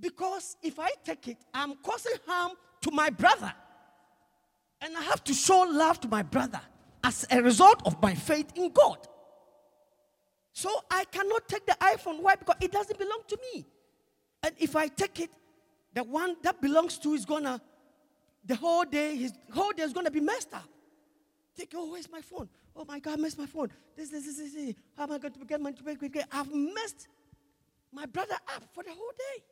Because 0.00 0.56
if 0.62 0.78
I 0.78 0.92
take 1.04 1.28
it, 1.28 1.36
I'm 1.52 1.74
causing 1.82 2.16
harm 2.26 2.52
to 2.80 2.90
my 2.90 3.10
brother. 3.10 3.52
And 4.80 4.96
I 4.96 5.02
have 5.02 5.22
to 5.24 5.34
show 5.34 5.60
love 5.60 6.00
to 6.00 6.08
my 6.08 6.22
brother 6.22 6.60
as 7.04 7.26
a 7.30 7.42
result 7.42 7.82
of 7.85 8.00
my 8.02 8.14
faith 8.14 8.52
in 8.54 8.71
God. 8.71 8.99
So 10.52 10.71
I 10.90 11.04
cannot 11.04 11.49
take 11.49 11.66
the 11.66 11.76
iPhone. 11.80 12.21
Why? 12.21 12.37
Because 12.37 12.56
it 12.61 12.71
doesn't 12.71 12.99
belong 12.99 13.23
to 13.28 13.38
me. 13.54 13.66
And 14.42 14.54
if 14.59 14.76
I 14.76 14.88
take 14.88 15.21
it, 15.21 15.30
the 15.94 16.04
one 16.04 16.37
that 16.42 16.61
belongs 16.61 16.99
to 16.99 17.14
is 17.14 17.25
gonna, 17.25 17.61
the 18.44 18.56
whole 18.56 18.85
day, 18.85 19.16
his 19.16 19.32
whole 19.52 19.73
day 19.73 19.82
is 19.82 19.92
gonna 19.92 20.11
be 20.11 20.21
messed 20.21 20.52
up. 20.52 20.68
Take, 21.56 21.73
oh, 21.75 21.92
where's 21.92 22.11
my 22.11 22.21
phone? 22.21 22.49
Oh 22.75 22.85
my 22.87 22.99
God, 22.99 23.18
I 23.18 23.23
messed 23.23 23.38
my 23.38 23.47
phone. 23.47 23.71
This, 23.97 24.09
this, 24.09 24.25
this, 24.25 24.38
this, 24.38 24.54
this. 24.54 24.75
How 24.97 25.04
am 25.04 25.12
I 25.12 25.18
going 25.18 25.35
to 25.35 25.44
get 25.44 25.61
my? 25.61 25.75
I've 26.32 26.54
messed 26.54 27.09
my 27.92 28.06
brother 28.06 28.37
up 28.54 28.62
for 28.73 28.82
the 28.82 28.90
whole 28.90 29.12
day. 29.18 29.42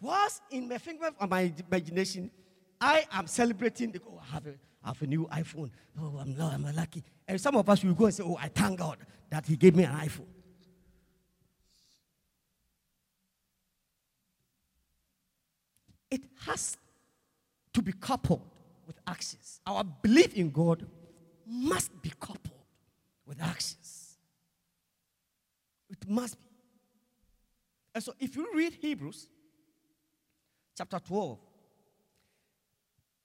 Was 0.00 0.40
in 0.50 0.68
my 0.68 0.78
finger 0.78 1.10
of 1.18 1.30
my 1.30 1.52
imagination, 1.68 2.30
I 2.84 3.06
am 3.12 3.26
celebrating. 3.26 3.92
The, 3.92 4.00
oh, 4.06 4.20
I 4.20 4.34
have, 4.34 4.46
a, 4.46 4.54
I 4.84 4.88
have 4.88 5.00
a 5.00 5.06
new 5.06 5.26
iPhone. 5.32 5.70
Oh, 5.98 6.18
I'm, 6.20 6.38
I'm 6.38 6.76
lucky. 6.76 7.02
And 7.26 7.40
some 7.40 7.56
of 7.56 7.66
us 7.66 7.82
will 7.82 7.94
go 7.94 8.04
and 8.04 8.14
say, 8.14 8.22
oh, 8.22 8.36
I 8.38 8.48
thank 8.48 8.78
God 8.78 8.98
that 9.30 9.46
He 9.46 9.56
gave 9.56 9.74
me 9.74 9.84
an 9.84 9.94
iPhone. 9.94 10.26
It 16.10 16.24
has 16.44 16.76
to 17.72 17.80
be 17.80 17.92
coupled 17.92 18.42
with 18.86 19.00
actions. 19.06 19.62
Our 19.66 19.82
belief 19.82 20.34
in 20.34 20.50
God 20.50 20.86
must 21.46 21.90
be 22.02 22.12
coupled 22.20 22.52
with 23.26 23.40
actions. 23.40 24.18
It 25.88 26.06
must 26.06 26.38
be. 26.38 26.48
And 27.94 28.04
so 28.04 28.12
if 28.20 28.36
you 28.36 28.46
read 28.54 28.74
Hebrews 28.74 29.26
chapter 30.76 30.98
12, 30.98 31.38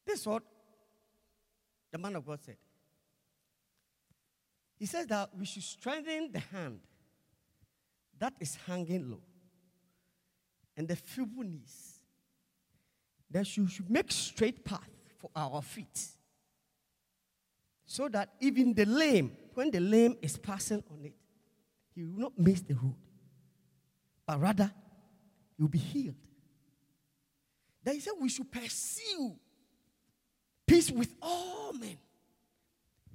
this 0.09 0.21
is 0.21 0.27
what 0.27 0.41
the 1.91 1.97
man 1.99 2.15
of 2.15 2.25
God 2.25 2.39
said. 2.41 2.57
He 4.77 4.87
says 4.87 5.05
that 5.07 5.29
we 5.37 5.45
should 5.45 5.61
strengthen 5.61 6.31
the 6.31 6.39
hand 6.39 6.79
that 8.17 8.33
is 8.39 8.57
hanging 8.65 9.11
low 9.11 9.21
and 10.75 10.87
the 10.87 10.95
feeble 10.95 11.43
knees. 11.43 11.99
That 13.29 13.55
you 13.55 13.67
should 13.67 13.89
make 13.91 14.11
straight 14.11 14.65
path 14.65 14.89
for 15.19 15.29
our 15.35 15.61
feet 15.61 16.07
so 17.85 18.09
that 18.09 18.29
even 18.39 18.73
the 18.73 18.85
lame, 18.85 19.31
when 19.53 19.69
the 19.69 19.79
lame 19.79 20.15
is 20.23 20.37
passing 20.37 20.83
on 20.89 21.05
it, 21.05 21.13
he 21.93 22.03
will 22.03 22.19
not 22.19 22.31
miss 22.37 22.61
the 22.61 22.73
road, 22.73 22.95
but 24.25 24.39
rather 24.39 24.71
he 25.55 25.61
will 25.61 25.69
be 25.69 25.77
healed. 25.77 26.15
Then 27.83 27.93
he 27.93 27.99
said 27.99 28.13
we 28.19 28.29
should 28.29 28.51
pursue 28.51 29.35
peace 30.69 30.91
with 30.91 31.15
all 31.19 31.73
men 31.73 31.97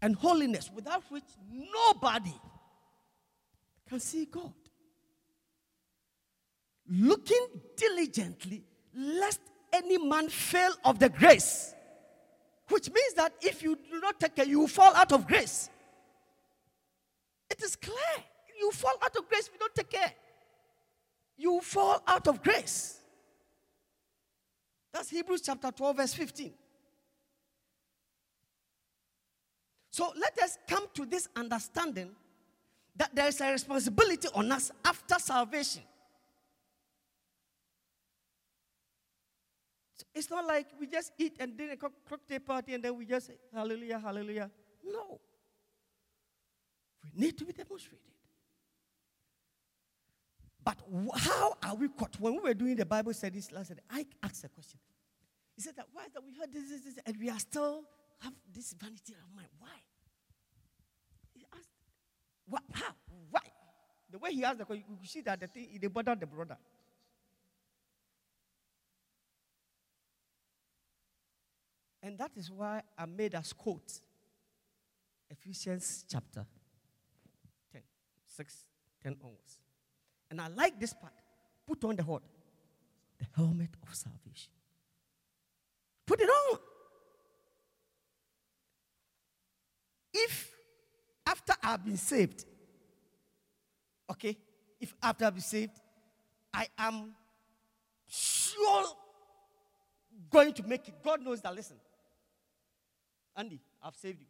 and 0.03 0.17
holiness, 0.17 0.71
without 0.75 1.05
which 1.09 1.23
nobody 1.53 2.35
can 3.89 4.01
see 4.01 4.25
God. 4.25 4.53
Looking 6.91 7.47
diligently, 7.77 8.65
lest 8.95 9.41
any 9.73 9.99
man 9.99 10.29
fail 10.29 10.73
of 10.85 10.99
the 10.99 11.09
grace. 11.09 11.75
Which 12.69 12.91
means 12.91 13.15
that 13.15 13.33
if 13.41 13.63
you 13.63 13.77
do 13.77 14.01
not 14.01 14.19
take 14.19 14.35
care, 14.35 14.47
you 14.47 14.67
fall 14.67 14.93
out 14.95 15.13
of 15.13 15.27
grace. 15.27 15.71
It 17.49 17.63
is 17.63 17.77
clear. 17.77 17.97
You 18.59 18.73
fall 18.73 18.95
out 19.03 19.15
of 19.17 19.29
grace 19.29 19.47
if 19.47 19.53
you 19.53 19.61
don't 19.61 19.75
take 19.75 19.91
care. 19.91 20.13
You 21.37 21.61
fall 21.61 22.03
out 22.07 22.27
of 22.27 22.43
grace. 22.43 22.99
That's 24.93 25.09
Hebrews 25.09 25.43
chapter 25.43 25.71
12, 25.71 25.97
verse 25.97 26.15
15. 26.15 26.53
So 29.95 30.13
let 30.17 30.37
us 30.43 30.59
come 30.67 30.89
to 30.95 31.07
this 31.07 31.29
understanding 31.37 32.11
that 32.97 33.15
there 33.15 33.29
is 33.29 33.41
a 33.41 33.53
responsibility 33.53 34.27
on 34.35 34.51
us 34.51 34.73
after 34.85 35.15
salvation. 35.21 35.83
So 39.95 40.05
it's 40.13 40.29
not 40.29 40.49
like 40.49 40.67
we 40.81 40.89
just 40.89 41.13
eat 41.17 41.37
and 41.39 41.57
then 41.57 41.71
a 41.71 41.77
cocktail 41.77 42.41
party 42.41 42.75
and 42.75 42.83
then 42.83 42.99
we 42.99 43.07
just 43.07 43.29
say, 43.29 43.35
hallelujah, 43.55 44.01
hallelujah. 44.01 44.51
No. 44.85 45.21
We 47.05 47.27
need 47.27 47.39
to 47.39 47.45
be 47.45 47.53
demonstrated. 47.53 48.01
But 50.65 50.79
how 51.19 51.57
are 51.63 51.77
we 51.77 51.87
caught? 51.87 52.19
When 52.19 52.33
we 52.33 52.41
were 52.41 52.55
doing 52.55 52.75
the 52.75 52.87
Bible 52.87 53.15
studies 53.15 53.53
last 53.53 53.71
night, 53.71 53.79
I 53.89 54.27
asked 54.27 54.43
a 54.43 54.49
question. 54.49 54.81
He 55.55 55.63
said 55.63 55.77
that 55.77 55.87
why 55.93 56.07
that 56.13 56.25
we 56.25 56.33
heard 56.37 56.53
this, 56.53 56.69
this, 56.69 56.81
this, 56.81 56.99
and 57.07 57.17
we 57.17 57.31
are 57.31 57.39
still 57.39 57.85
have 58.21 58.33
this 58.53 58.75
vanity 58.75 59.13
of 59.13 59.35
mind. 59.35 59.49
Why? 59.59 59.69
He 61.35 61.45
asked, 61.53 61.71
what, 62.47 62.63
how? 62.73 62.95
Why? 63.31 63.41
The 64.11 64.19
way 64.19 64.33
he 64.33 64.45
asked 64.45 64.59
the 64.59 64.65
question, 64.65 64.85
you 65.01 65.07
see 65.07 65.21
that 65.23 65.41
the 65.41 65.47
thing, 65.47 65.79
they 65.81 65.89
bothered 65.89 66.21
the 66.21 66.27
brother. 66.27 66.57
And 72.03 72.19
that 72.19 72.33
is 72.37 72.51
why 72.51 72.83
I 72.99 73.07
made 73.07 73.35
us 73.35 73.53
quote 73.55 74.01
Ephesians 75.31 76.05
chapter 76.11 76.45
10, 77.73 77.83
6, 78.27 78.65
10 79.03 79.17
onwards. 79.23 79.59
And 80.31 80.41
I 80.41 80.49
like 80.49 80.79
this 80.79 80.93
part. 80.93 81.15
Put 81.67 81.83
on 81.85 81.97
the 81.97 82.03
what? 82.03 82.23
The 83.19 83.27
helmet 83.35 83.71
of 83.83 83.95
salvation. 83.95 84.53
Put 86.07 86.21
it 86.21 86.29
on. 86.29 86.59
If 90.15 90.55
after 91.27 91.55
I've 91.63 91.85
been 91.85 91.97
saved, 91.97 92.45
okay, 94.11 94.37
if 94.81 94.95
after 95.03 95.25
I've 95.25 95.35
been 95.35 95.43
saved, 95.43 95.73
I 96.53 96.69
am 96.79 97.15
sure 98.09 98.85
going 100.31 100.53
to 100.55 100.63
make 100.63 100.87
it. 100.87 100.95
God 101.03 101.23
knows 101.23 101.41
that. 101.43 101.55
Listen, 101.55 101.77
Andy, 103.37 103.61
I've 103.83 103.97
saved 103.97 104.21
you. 104.21 104.27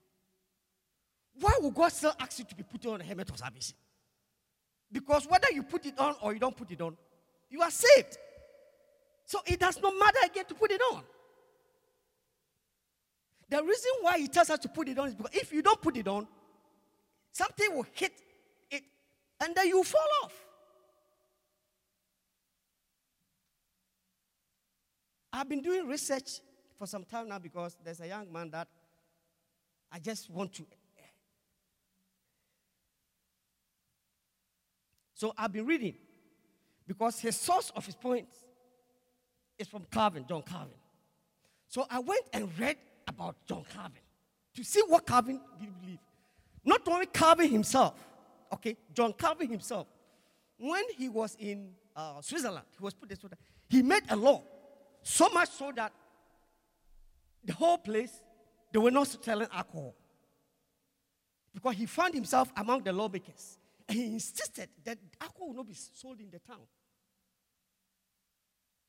Why 1.40 1.52
would 1.60 1.74
God 1.74 1.88
still 1.88 2.14
ask 2.18 2.38
you 2.38 2.44
to 2.44 2.54
be 2.54 2.62
put 2.62 2.86
on 2.86 3.00
a 3.00 3.04
helmet 3.04 3.28
of 3.28 3.36
salvation? 3.36 3.76
Because 4.90 5.26
whether 5.26 5.48
you 5.52 5.64
put 5.64 5.84
it 5.84 5.98
on 5.98 6.14
or 6.22 6.32
you 6.32 6.38
don't 6.38 6.56
put 6.56 6.70
it 6.70 6.80
on, 6.80 6.96
you 7.50 7.60
are 7.60 7.70
saved. 7.70 8.16
So 9.26 9.40
it 9.46 9.58
does 9.58 9.80
not 9.82 9.92
matter 9.98 10.20
again 10.24 10.44
to 10.46 10.54
put 10.54 10.70
it 10.70 10.80
on. 10.92 11.02
The 13.48 13.62
reason 13.62 13.90
why 14.00 14.18
he 14.18 14.28
tells 14.28 14.50
us 14.50 14.58
to 14.60 14.68
put 14.68 14.88
it 14.88 14.98
on 14.98 15.08
is 15.08 15.14
because 15.14 15.34
if 15.34 15.52
you 15.52 15.62
don't 15.62 15.80
put 15.80 15.96
it 15.96 16.08
on, 16.08 16.26
something 17.32 17.74
will 17.74 17.86
hit 17.92 18.12
it 18.70 18.82
and 19.40 19.54
then 19.54 19.68
you 19.68 19.82
fall 19.84 20.00
off. 20.22 20.32
I've 25.32 25.48
been 25.48 25.62
doing 25.62 25.88
research 25.88 26.40
for 26.78 26.86
some 26.86 27.04
time 27.04 27.28
now 27.28 27.38
because 27.38 27.76
there's 27.84 28.00
a 28.00 28.06
young 28.06 28.32
man 28.32 28.50
that 28.50 28.68
I 29.90 29.98
just 29.98 30.30
want 30.30 30.52
to. 30.54 30.66
So 35.14 35.32
I've 35.38 35.52
been 35.52 35.66
reading 35.66 35.94
because 36.86 37.20
his 37.20 37.36
source 37.36 37.70
of 37.74 37.86
his 37.86 37.94
points 37.94 38.36
is 39.58 39.68
from 39.68 39.86
Calvin, 39.90 40.24
John 40.28 40.42
Calvin. 40.42 40.74
So 41.68 41.86
I 41.88 41.98
went 42.00 42.24
and 42.32 42.48
read 42.58 42.76
about 43.14 43.36
John 43.46 43.64
Calvin 43.72 44.00
to 44.54 44.64
see 44.64 44.82
what 44.86 45.06
Calvin 45.06 45.40
did 45.58 45.80
believe. 45.80 45.98
Not 46.64 46.86
only 46.88 47.06
Calvin 47.06 47.48
himself, 47.48 47.94
okay, 48.52 48.76
John 48.92 49.12
Calvin 49.12 49.48
himself, 49.48 49.86
when 50.56 50.84
he 50.96 51.08
was 51.08 51.36
in 51.38 51.72
uh, 51.94 52.20
Switzerland, 52.20 52.66
he 52.76 52.82
was 52.82 52.94
put 52.94 53.08
this 53.08 53.18
he 53.68 53.82
made 53.82 54.02
a 54.08 54.16
law 54.16 54.42
so 55.02 55.28
much 55.30 55.50
so 55.50 55.72
that 55.74 55.92
the 57.44 57.52
whole 57.52 57.78
place 57.78 58.12
they 58.72 58.78
were 58.78 58.90
not 58.90 59.06
selling 59.06 59.46
alcohol. 59.52 59.94
Because 61.52 61.76
he 61.76 61.86
found 61.86 62.14
himself 62.14 62.52
among 62.56 62.82
the 62.82 62.92
lawmakers. 62.92 63.58
And 63.88 63.96
he 63.96 64.06
insisted 64.06 64.68
that 64.84 64.98
alcohol 65.20 65.48
would 65.48 65.56
not 65.58 65.68
be 65.68 65.74
sold 65.74 66.18
in 66.20 66.28
the 66.30 66.40
town. 66.40 66.62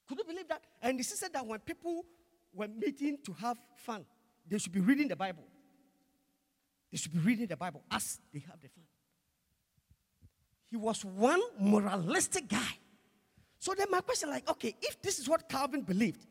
Could 0.07 0.17
you 0.17 0.23
believe 0.23 0.47
that? 0.47 0.63
And 0.81 0.93
he 0.93 0.97
insisted 0.99 1.33
that 1.33 1.45
when 1.45 1.59
people 1.59 2.03
were 2.53 2.67
meeting 2.67 3.19
to 3.25 3.33
have 3.33 3.57
fun, 3.75 4.05
they 4.47 4.57
should 4.57 4.71
be 4.71 4.79
reading 4.79 5.07
the 5.07 5.15
Bible. 5.15 5.43
They 6.91 6.97
should 6.97 7.13
be 7.13 7.19
reading 7.19 7.47
the 7.47 7.57
Bible 7.57 7.83
as 7.91 8.19
they 8.33 8.39
have 8.39 8.61
the 8.61 8.69
fun. 8.69 8.83
He 10.69 10.77
was 10.77 11.03
one 11.05 11.41
moralistic 11.59 12.47
guy. 12.47 12.79
So 13.59 13.73
then 13.77 13.87
my 13.89 14.01
question, 14.01 14.29
like, 14.29 14.49
okay, 14.49 14.75
if 14.81 15.01
this 15.01 15.19
is 15.19 15.27
what 15.27 15.47
Calvin 15.49 15.81
believed, 15.81 16.25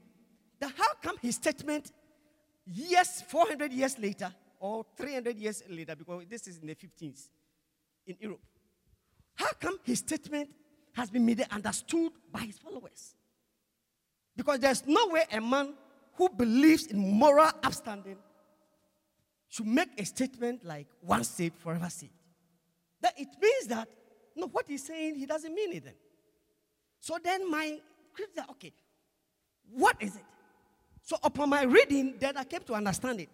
then 0.61 0.72
how 0.77 0.94
come 1.03 1.16
his 1.20 1.37
statement 1.37 1.90
years, 2.66 3.22
400 3.29 3.72
years 3.72 3.98
later, 3.98 4.33
or 4.61 4.87
300 4.96 5.37
years 5.37 5.62
later, 5.68 5.94
because 5.94 6.24
this 6.29 6.46
is 6.46 6.59
in 6.59 6.66
the 6.66 6.74
15th 6.74 7.29
in 8.07 8.16
Europe. 8.20 8.40
How 9.35 9.50
come 9.61 9.79
his 9.83 9.98
statement 9.98 10.48
has 10.94 11.11
been 11.11 11.27
made 11.27 11.44
understood 11.50 12.12
by 12.33 12.40
his 12.40 12.59
followers? 12.59 13.14
Because 14.37 14.61
there's 14.61 14.87
no 14.87 15.09
way 15.09 15.24
a 15.33 15.40
man 15.40 15.74
who 16.16 16.29
believes 16.29 16.87
in 16.87 16.98
moral 16.98 17.50
upstanding 17.62 18.16
should 19.48 19.66
make 19.66 19.88
a 19.98 20.05
statement 20.05 20.64
like 20.64 20.87
once 21.03 21.29
saved, 21.29 21.57
forever 21.57 21.88
saved. 21.88 22.12
That 23.00 23.14
it 23.18 23.29
means 23.40 23.66
that, 23.68 23.88
no, 24.35 24.48
what 24.48 24.64
he's 24.66 24.85
saying, 24.85 25.16
he 25.16 25.27
doesn't 25.27 25.55
mean 25.55 25.72
it 25.72 25.85
then. 25.85 25.94
So 27.00 27.18
then 27.22 27.50
my 27.50 27.79
criticism, 28.12 28.46
okay, 28.50 28.72
what 29.70 29.96
is 30.00 30.16
it? 30.16 30.24
So 31.03 31.16
upon 31.22 31.50
my 31.50 31.64
reading, 31.64 32.14
then 32.18 32.37
I 32.37 32.44
came 32.44 32.62
to 32.62 32.74
understand 32.74 33.20
it. 33.20 33.29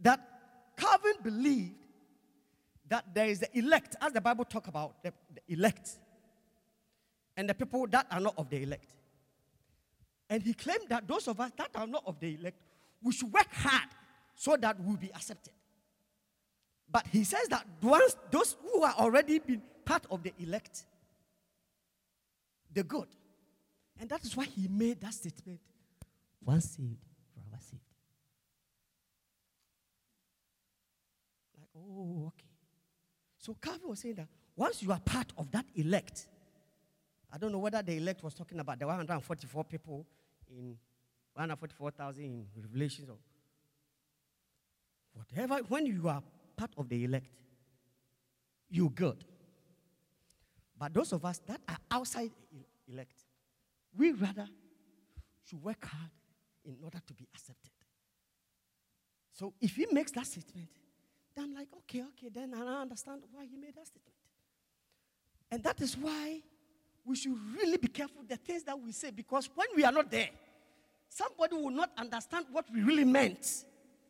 That 0.00 0.20
Calvin 0.76 1.14
believed 1.22 1.74
that 2.88 3.14
there 3.14 3.26
is 3.26 3.40
the 3.40 3.58
elect, 3.58 3.96
as 4.00 4.12
the 4.12 4.20
Bible 4.20 4.44
talk 4.44 4.66
about 4.66 5.02
the, 5.02 5.12
the 5.32 5.54
elect, 5.54 5.98
and 7.36 7.48
the 7.48 7.54
people 7.54 7.86
that 7.86 8.06
are 8.10 8.20
not 8.20 8.34
of 8.36 8.50
the 8.50 8.62
elect. 8.62 8.92
And 10.32 10.42
he 10.42 10.54
claimed 10.54 10.88
that 10.88 11.06
those 11.06 11.28
of 11.28 11.38
us 11.40 11.50
that 11.58 11.68
are 11.74 11.86
not 11.86 12.04
of 12.06 12.18
the 12.18 12.34
elect, 12.40 12.56
we 13.02 13.12
should 13.12 13.30
work 13.30 13.52
hard 13.52 13.90
so 14.34 14.56
that 14.56 14.80
we'll 14.80 14.96
be 14.96 15.12
accepted. 15.12 15.52
But 16.90 17.06
he 17.08 17.22
says 17.22 17.48
that 17.48 17.66
once 17.82 18.16
those 18.30 18.56
who 18.62 18.82
are 18.82 18.94
already 18.94 19.40
been 19.40 19.60
part 19.84 20.06
of 20.10 20.22
the 20.22 20.32
elect, 20.38 20.86
the 22.72 22.82
good. 22.82 23.08
And 24.00 24.08
that 24.08 24.24
is 24.24 24.34
why 24.34 24.44
he 24.44 24.68
made 24.68 25.02
that 25.02 25.12
statement 25.12 25.60
once 26.42 26.64
saved, 26.64 26.96
forever 27.34 27.60
saved. 27.60 27.82
Like, 31.58 31.68
oh, 31.76 32.28
okay. 32.28 32.46
So 33.36 33.54
Calvin 33.60 33.86
was 33.86 33.98
saying 34.00 34.14
that 34.14 34.28
once 34.56 34.82
you 34.82 34.92
are 34.92 35.00
part 35.00 35.30
of 35.36 35.50
that 35.50 35.66
elect, 35.74 36.26
I 37.30 37.36
don't 37.36 37.52
know 37.52 37.58
whether 37.58 37.82
the 37.82 37.98
elect 37.98 38.22
was 38.22 38.32
talking 38.32 38.60
about 38.60 38.78
the 38.78 38.86
144 38.86 39.64
people 39.64 40.06
in 40.56 40.76
144,000 41.34 42.24
in 42.24 42.46
Revelations. 42.56 43.08
Or, 43.08 43.16
Whatever, 45.14 45.56
when 45.68 45.86
you 45.86 46.08
are 46.08 46.22
part 46.56 46.72
of 46.76 46.88
the 46.88 47.04
elect, 47.04 47.26
you're 48.70 48.90
good. 48.90 49.24
But 50.78 50.94
those 50.94 51.12
of 51.12 51.24
us 51.24 51.38
that 51.46 51.60
are 51.68 51.76
outside 51.90 52.30
elect, 52.88 53.24
we 53.96 54.12
rather 54.12 54.48
should 55.44 55.62
work 55.62 55.84
hard 55.84 56.10
in 56.64 56.76
order 56.82 56.98
to 57.06 57.14
be 57.14 57.28
accepted. 57.34 57.70
So 59.32 59.52
if 59.60 59.76
he 59.76 59.86
makes 59.92 60.12
that 60.12 60.26
statement, 60.26 60.68
then 61.34 61.44
I'm 61.44 61.54
like, 61.54 61.68
okay, 61.78 62.02
okay, 62.02 62.28
then 62.32 62.54
I 62.54 62.82
understand 62.82 63.22
why 63.32 63.44
he 63.44 63.56
made 63.56 63.74
that 63.76 63.86
statement. 63.86 64.16
And 65.50 65.62
that 65.64 65.80
is 65.80 65.96
why 65.96 66.40
we 67.04 67.16
should 67.16 67.34
really 67.56 67.76
be 67.76 67.88
careful 67.88 68.22
the 68.28 68.36
things 68.36 68.62
that 68.64 68.78
we 68.78 68.92
say 68.92 69.10
because 69.10 69.48
when 69.54 69.66
we 69.74 69.84
are 69.84 69.92
not 69.92 70.10
there, 70.10 70.30
somebody 71.08 71.56
will 71.56 71.70
not 71.70 71.90
understand 71.98 72.46
what 72.52 72.64
we 72.72 72.82
really 72.82 73.04
meant 73.04 73.64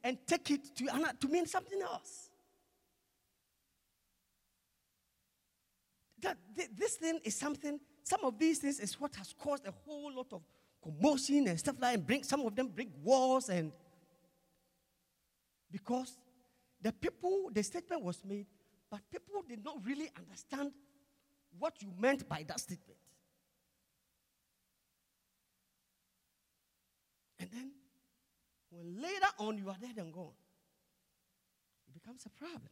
and 0.04 0.18
take 0.26 0.50
it 0.50 0.76
to, 0.76 0.86
to 1.20 1.28
mean 1.28 1.46
something 1.46 1.80
else. 1.80 2.30
That 6.20 6.36
this 6.76 6.96
thing 6.96 7.18
is 7.24 7.34
something, 7.34 7.80
some 8.04 8.20
of 8.24 8.38
these 8.38 8.58
things 8.58 8.78
is 8.78 9.00
what 9.00 9.14
has 9.16 9.34
caused 9.38 9.66
a 9.66 9.72
whole 9.84 10.14
lot 10.14 10.32
of 10.32 10.42
commotion 10.82 11.48
and 11.48 11.58
stuff 11.58 11.76
like 11.80 11.92
that, 11.92 11.94
and 11.94 12.06
bring, 12.06 12.22
some 12.22 12.40
of 12.42 12.54
them 12.54 12.68
bring 12.68 12.92
wars 13.02 13.48
and 13.48 13.72
because 15.70 16.18
the 16.82 16.92
people, 16.92 17.50
the 17.52 17.62
statement 17.62 18.02
was 18.02 18.22
made, 18.24 18.46
but 18.90 19.00
people 19.10 19.42
did 19.48 19.64
not 19.64 19.78
really 19.84 20.10
understand 20.18 20.72
what 21.72 21.82
you 21.82 21.92
meant 21.98 22.28
by 22.28 22.44
that 22.46 22.60
statement. 22.60 22.98
And 27.38 27.50
then, 27.50 27.70
when 28.70 29.00
later 29.00 29.26
on 29.38 29.58
you 29.58 29.68
are 29.68 29.76
dead 29.80 29.96
and 29.96 30.12
gone, 30.12 30.36
it 31.88 31.94
becomes 31.94 32.24
a 32.26 32.30
problem. 32.30 32.70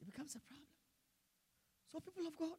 It 0.00 0.06
becomes 0.06 0.34
a 0.34 0.40
problem. 0.40 0.66
So, 1.90 2.00
people 2.00 2.26
of 2.26 2.36
God, 2.36 2.58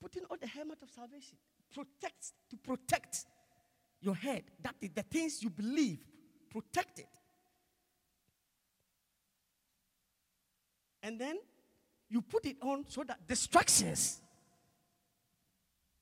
putting 0.00 0.22
on 0.30 0.38
the 0.40 0.46
helmet 0.46 0.78
of 0.82 0.90
salvation 0.90 1.38
protects 1.74 2.32
to 2.50 2.56
protect 2.56 3.24
your 4.00 4.14
head. 4.14 4.44
That 4.62 4.76
is 4.80 4.90
the 4.94 5.02
things 5.02 5.42
you 5.42 5.50
believe, 5.50 5.98
protect 6.50 7.00
it. 7.00 7.08
And 11.02 11.20
then 11.20 11.38
you 12.10 12.22
put 12.22 12.46
it 12.46 12.56
on 12.62 12.84
so 12.88 13.04
that 13.04 13.26
distractions, 13.26 14.20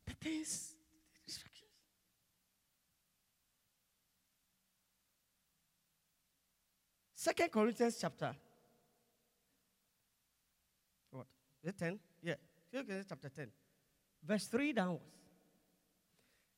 the 0.07 0.15
things, 0.15 0.75
distractions. 1.27 1.71
Second 7.15 7.51
Corinthians 7.51 7.99
chapter. 8.01 8.35
What? 11.11 11.27
Is 11.63 11.71
it 11.71 11.79
10? 11.79 11.99
Yeah. 12.23 12.35
Second 12.71 12.87
Corinthians 12.87 13.07
chapter 13.09 13.29
10. 13.29 13.49
Verse 14.25 14.47
3 14.47 14.73
downwards. 14.73 15.03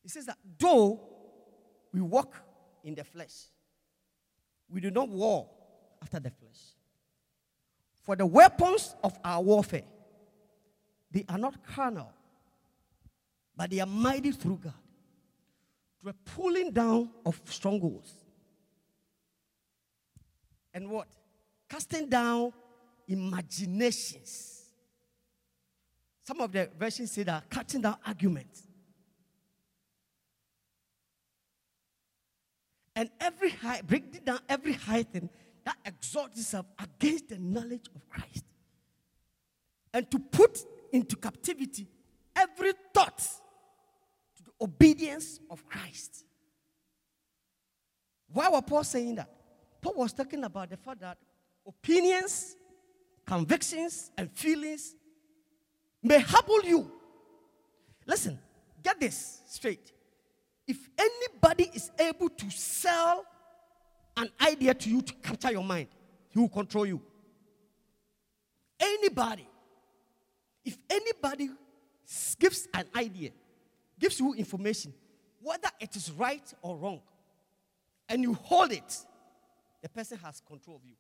It 0.05 0.11
says 0.11 0.27
that 0.27 0.39
though 0.59 1.01
we 1.93 2.01
walk 2.01 2.35
in 2.85 2.95
the 2.95 3.05
flesh, 3.05 3.47
we 4.71 4.81
do 4.81 4.91
not 4.91 5.09
war 5.09 5.49
after 6.03 6.21
the 6.21 6.31
flesh. 6.31 6.78
For 8.09 8.17
the 8.17 8.25
weapons 8.25 8.97
of 9.05 9.19
our 9.23 9.43
warfare, 9.43 9.83
they 11.11 11.27
are 11.29 11.37
not 11.37 11.63
carnal, 11.63 12.11
but 13.55 13.69
they 13.69 13.81
are 13.81 13.87
mighty 13.87 14.33
through 14.33 14.61
God 14.65 14.73
to 16.01 16.09
a 16.09 16.15
pulling 16.15 16.71
down 16.71 17.11
of 17.27 17.39
strongholds. 17.45 18.11
And 20.73 20.89
what? 20.89 21.09
Casting 21.69 22.09
down 22.09 22.55
imaginations. 23.07 24.63
Some 26.23 26.41
of 26.41 26.51
the 26.51 26.71
versions 26.79 27.13
say 27.13 27.25
that 27.25 27.51
cutting 27.51 27.83
down 27.83 27.99
arguments. 28.07 28.63
And 32.97 33.11
every 33.21 33.51
high, 33.51 33.83
breaking 33.83 34.23
down 34.25 34.41
every 34.49 34.73
high 34.73 35.03
thing 35.03 35.29
that 35.69 35.77
exalts 35.85 36.41
itself 36.41 36.65
against 36.83 37.29
the 37.29 37.39
knowledge 37.39 37.89
of 37.95 38.09
Christ. 38.09 38.43
And 39.93 40.11
to 40.11 40.19
put 40.19 40.59
into 40.95 41.15
captivity 41.15 41.87
every 42.35 42.73
thought 42.95 43.19
to 43.19 44.45
the 44.45 44.51
obedience 44.63 45.41
of 45.51 45.67
Christ. 45.67 46.25
Why 48.33 48.49
was 48.49 48.63
Paul 48.67 48.83
saying 48.83 49.17
that? 49.17 49.29
Paul 49.83 49.93
was 49.97 50.15
talking 50.15 50.43
about 50.43 50.71
the 50.71 50.79
fact 50.79 51.01
that 51.01 51.19
opinions, 51.67 52.57
convictions, 53.27 54.11
and 54.17 54.33
feelings 54.33 54.95
may 56.03 56.21
humble 56.21 56.63
you. 56.63 56.91
Listen, 58.07 58.39
get 58.83 58.99
this 58.99 59.43
straight. 59.47 59.93
If 60.67 60.79
anybody 60.99 61.71
is 61.75 61.91
able 61.99 62.31
to 62.31 62.51
sell 62.51 63.27
an 64.19 64.29
idea 64.41 64.75
to 64.75 64.91
you 64.91 65.01
to 65.01 65.15
capture 65.15 65.53
your 65.53 65.63
mind, 65.65 65.89
he 66.31 66.39
will 66.39 66.49
control 66.49 66.85
you. 66.85 67.01
Anybody, 68.79 69.49
if 70.65 70.77
anybody 70.91 71.51
gives 72.39 72.69
an 72.75 72.85
idea, 72.95 73.31
gives 73.99 74.19
you 74.21 74.35
information, 74.35 74.93
whether 75.41 75.69
it 75.81 75.95
is 75.97 76.11
right 76.13 76.53
or 76.63 76.77
wrong, 76.77 77.01
and 78.09 78.23
you 78.23 78.35
hold 78.35 78.73
it, 78.73 78.99
the 79.83 79.89
person 79.89 80.19
has 80.19 80.43
control 80.47 80.77
of 80.77 80.85
you. 80.85 80.95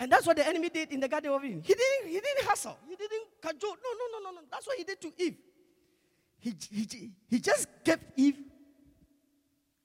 And 0.00 0.10
that's 0.10 0.26
what 0.26 0.36
the 0.36 0.46
enemy 0.46 0.68
did 0.68 0.92
in 0.92 1.00
the 1.00 1.08
Garden 1.08 1.32
of 1.32 1.44
Eden. 1.44 1.60
He 1.64 1.74
didn't, 1.74 2.08
he 2.08 2.20
didn't 2.20 2.44
hustle. 2.44 2.78
He 2.88 2.94
didn't 2.94 3.24
cajole. 3.42 3.76
No, 3.82 3.90
no, 3.98 4.18
no, 4.18 4.30
no, 4.30 4.36
no. 4.36 4.46
That's 4.50 4.66
what 4.66 4.78
he 4.78 4.84
did 4.84 5.00
to 5.00 5.12
Eve. 5.18 5.36
He, 6.38 6.54
he, 6.70 7.10
he 7.28 7.40
just 7.40 7.66
gave 7.84 7.98
Eve 8.16 8.38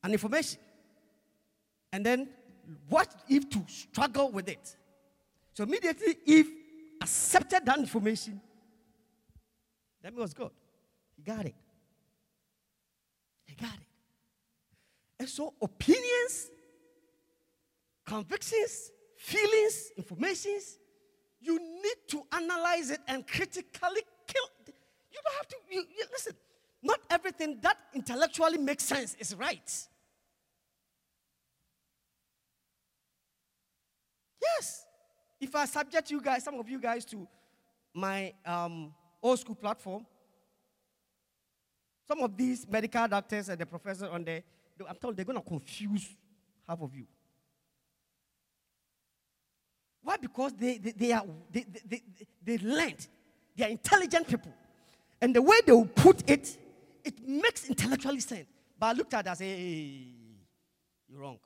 an 0.03 0.11
information 0.11 0.59
and 1.93 2.03
then 2.03 2.27
watched 2.89 3.15
Eve 3.29 3.49
to 3.51 3.63
struggle 3.67 4.31
with 4.31 4.49
it. 4.49 4.75
So 5.53 5.63
immediately 5.63 6.17
Eve 6.25 6.49
accepted 6.99 7.65
that 7.65 7.77
information. 7.77 8.41
That 10.01 10.15
was 10.15 10.33
good. 10.33 10.49
He 11.15 11.21
got 11.21 11.45
it. 11.45 11.53
He 13.45 13.55
got 13.55 13.75
it. 13.75 13.87
And 15.19 15.29
so 15.29 15.53
opinions, 15.61 16.49
convictions, 18.05 18.91
feelings, 19.15 19.91
informations, 19.95 20.79
you 21.39 21.59
need 21.59 22.07
to 22.07 22.23
analyze 22.31 22.89
it 22.89 23.01
and 23.07 23.25
critically 23.27 24.01
kill. 24.27 24.49
You 24.65 25.19
don't 25.23 25.35
have 25.37 25.47
to, 25.47 25.55
you, 25.69 25.83
you, 25.95 26.05
listen, 26.11 26.33
not 26.81 26.99
everything 27.11 27.59
that 27.61 27.77
intellectually 27.93 28.57
makes 28.57 28.83
sense 28.83 29.15
is 29.19 29.35
right. 29.35 29.87
Yes. 34.43 34.85
If 35.39 35.55
I 35.55 35.65
subject 35.65 36.11
you 36.11 36.21
guys, 36.21 36.43
some 36.43 36.59
of 36.59 36.69
you 36.69 36.79
guys, 36.79 37.05
to 37.05 37.27
my 37.93 38.33
um, 38.45 38.93
old 39.21 39.39
school 39.39 39.55
platform, 39.55 40.05
some 42.07 42.21
of 42.21 42.35
these 42.35 42.67
medical 42.67 43.07
doctors 43.07 43.49
and 43.49 43.59
the 43.59 43.65
professors 43.65 44.09
on 44.11 44.23
there, 44.23 44.43
I'm 44.87 44.95
told 44.95 45.15
they're 45.15 45.25
going 45.25 45.41
to 45.41 45.47
confuse 45.47 46.09
half 46.67 46.81
of 46.81 46.93
you. 46.95 47.05
Why? 50.01 50.17
Because 50.17 50.53
they, 50.53 50.77
they, 50.77 50.91
they 50.91 51.11
are 51.13 51.23
they, 51.49 51.65
they, 51.87 52.01
they, 52.43 52.57
they 52.57 52.57
learned. 52.57 53.07
They 53.55 53.65
are 53.65 53.69
intelligent 53.69 54.27
people. 54.27 54.51
And 55.21 55.33
the 55.33 55.41
way 55.41 55.57
they 55.65 55.71
will 55.71 55.85
put 55.85 56.29
it, 56.29 56.57
it 57.05 57.25
makes 57.25 57.69
intellectually 57.69 58.19
sense. 58.19 58.47
But 58.77 58.87
I 58.87 58.93
looked 58.93 59.13
at 59.13 59.25
it 59.25 59.29
and 59.29 59.37
said, 59.37 59.45
hey, 59.45 60.07
you're 61.09 61.19
wrong. 61.19 61.39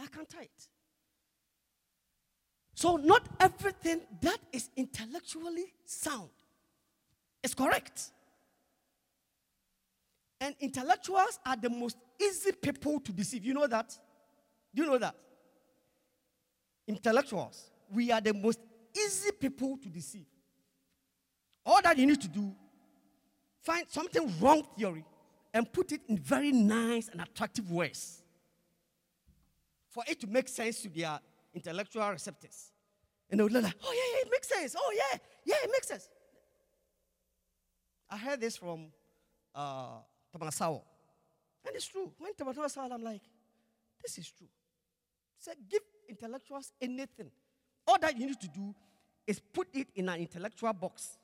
I 0.00 0.06
can't 0.06 0.28
tie 0.28 0.42
it. 0.42 0.68
So, 2.80 2.96
not 2.96 3.28
everything 3.38 4.00
that 4.22 4.38
is 4.50 4.70
intellectually 4.74 5.66
sound 5.84 6.30
is 7.42 7.52
correct. 7.52 8.10
And 10.40 10.54
intellectuals 10.60 11.38
are 11.44 11.56
the 11.56 11.68
most 11.68 11.98
easy 12.18 12.52
people 12.52 12.98
to 13.00 13.12
deceive. 13.12 13.44
You 13.44 13.52
know 13.52 13.66
that? 13.66 13.90
Do 14.74 14.82
you 14.82 14.88
know 14.88 14.96
that? 14.96 15.14
Intellectuals, 16.88 17.70
we 17.92 18.10
are 18.12 18.20
the 18.22 18.32
most 18.32 18.60
easy 18.96 19.32
people 19.32 19.76
to 19.76 19.90
deceive. 19.90 20.24
All 21.66 21.82
that 21.82 21.98
you 21.98 22.06
need 22.06 22.22
to 22.22 22.28
do, 22.28 22.50
find 23.60 23.84
something 23.90 24.32
wrong 24.40 24.66
theory 24.78 25.04
and 25.52 25.70
put 25.70 25.92
it 25.92 26.00
in 26.08 26.16
very 26.16 26.50
nice 26.50 27.10
and 27.10 27.20
attractive 27.20 27.70
ways 27.70 28.22
for 29.90 30.02
it 30.08 30.18
to 30.20 30.26
make 30.26 30.48
sense 30.48 30.80
to 30.80 30.88
their 30.88 31.20
intellectual 31.54 32.08
receptors. 32.10 32.72
And 33.30 33.38
they 33.38 33.44
would 33.44 33.52
look 33.52 33.62
like, 33.62 33.74
oh, 33.82 33.92
yeah, 33.92 34.16
yeah, 34.18 34.26
it 34.26 34.30
makes 34.30 34.48
sense. 34.48 34.76
Oh, 34.78 34.92
yeah, 34.94 35.18
yeah, 35.44 35.54
it 35.62 35.70
makes 35.72 35.88
sense. 35.88 36.08
I 38.08 38.16
heard 38.16 38.40
this 38.40 38.56
from 38.56 38.86
uh, 39.54 39.98
Thomas 40.32 40.60
And 40.60 41.74
it's 41.74 41.86
true. 41.86 42.12
When 42.18 42.34
Thomas 42.34 42.76
I'm 42.76 43.02
like, 43.02 43.22
This 44.02 44.18
is 44.18 44.30
true. 44.30 44.48
Say, 45.38 45.52
give 45.68 45.82
intellectuals 46.08 46.72
anything. 46.80 47.30
All 47.86 47.98
that 48.00 48.18
you 48.18 48.26
need 48.26 48.40
to 48.40 48.48
do 48.48 48.74
is 49.26 49.40
put 49.40 49.68
it 49.72 49.88
in 49.94 50.08
an 50.08 50.18
intellectual 50.20 50.72
box 50.72 51.16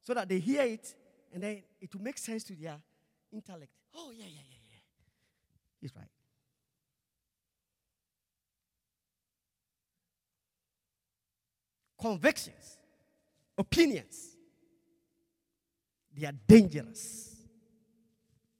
so 0.00 0.14
that 0.14 0.28
they 0.28 0.38
hear 0.38 0.62
it 0.62 0.94
and 1.32 1.42
then 1.42 1.62
it 1.80 1.92
will 1.94 2.02
make 2.02 2.16
sense 2.18 2.44
to 2.44 2.54
their 2.54 2.76
intellect. 3.32 3.72
Oh, 3.94 4.12
yeah, 4.12 4.24
yeah, 4.24 4.40
yeah, 4.48 4.58
yeah. 4.70 4.76
He's 5.80 5.94
right. 5.96 6.08
Convictions, 12.04 12.76
opinions, 13.56 14.36
they 16.14 16.26
are 16.26 16.34
dangerous. 16.46 17.34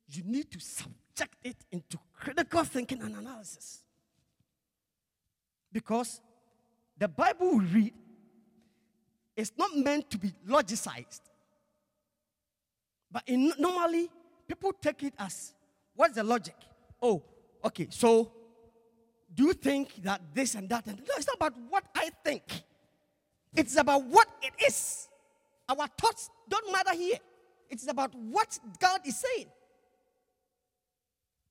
You 0.08 0.22
need 0.24 0.50
to 0.50 0.58
subject 0.60 1.34
it 1.42 1.56
into 1.70 1.98
critical 2.14 2.64
thinking 2.64 3.02
and 3.02 3.14
analysis. 3.14 3.82
Because 5.70 6.22
the 6.96 7.06
Bible 7.06 7.58
we 7.58 7.64
read 7.66 7.94
is 9.36 9.52
not 9.58 9.76
meant 9.76 10.08
to 10.08 10.16
be 10.16 10.32
logicized. 10.48 11.20
But 13.12 13.24
in, 13.26 13.52
normally, 13.58 14.08
people 14.48 14.72
take 14.72 15.02
it 15.02 15.12
as 15.18 15.52
what's 15.94 16.14
the 16.14 16.24
logic? 16.24 16.56
Oh, 17.02 17.22
okay, 17.62 17.88
so 17.90 18.32
do 19.34 19.44
you 19.44 19.52
think 19.52 20.02
that 20.02 20.22
this 20.32 20.54
and 20.54 20.66
that 20.70 20.86
and 20.86 20.96
no, 20.96 21.14
it's 21.18 21.26
not 21.26 21.36
about 21.36 21.52
what 21.68 21.84
I 21.94 22.08
think. 22.24 22.44
It's 23.54 23.76
about 23.76 24.04
what 24.04 24.28
it 24.42 24.52
is. 24.66 25.08
Our 25.68 25.86
thoughts 25.98 26.30
don't 26.48 26.72
matter 26.72 26.94
here. 26.94 27.18
It's 27.70 27.88
about 27.88 28.14
what 28.14 28.58
God 28.78 29.00
is 29.06 29.18
saying. 29.18 29.46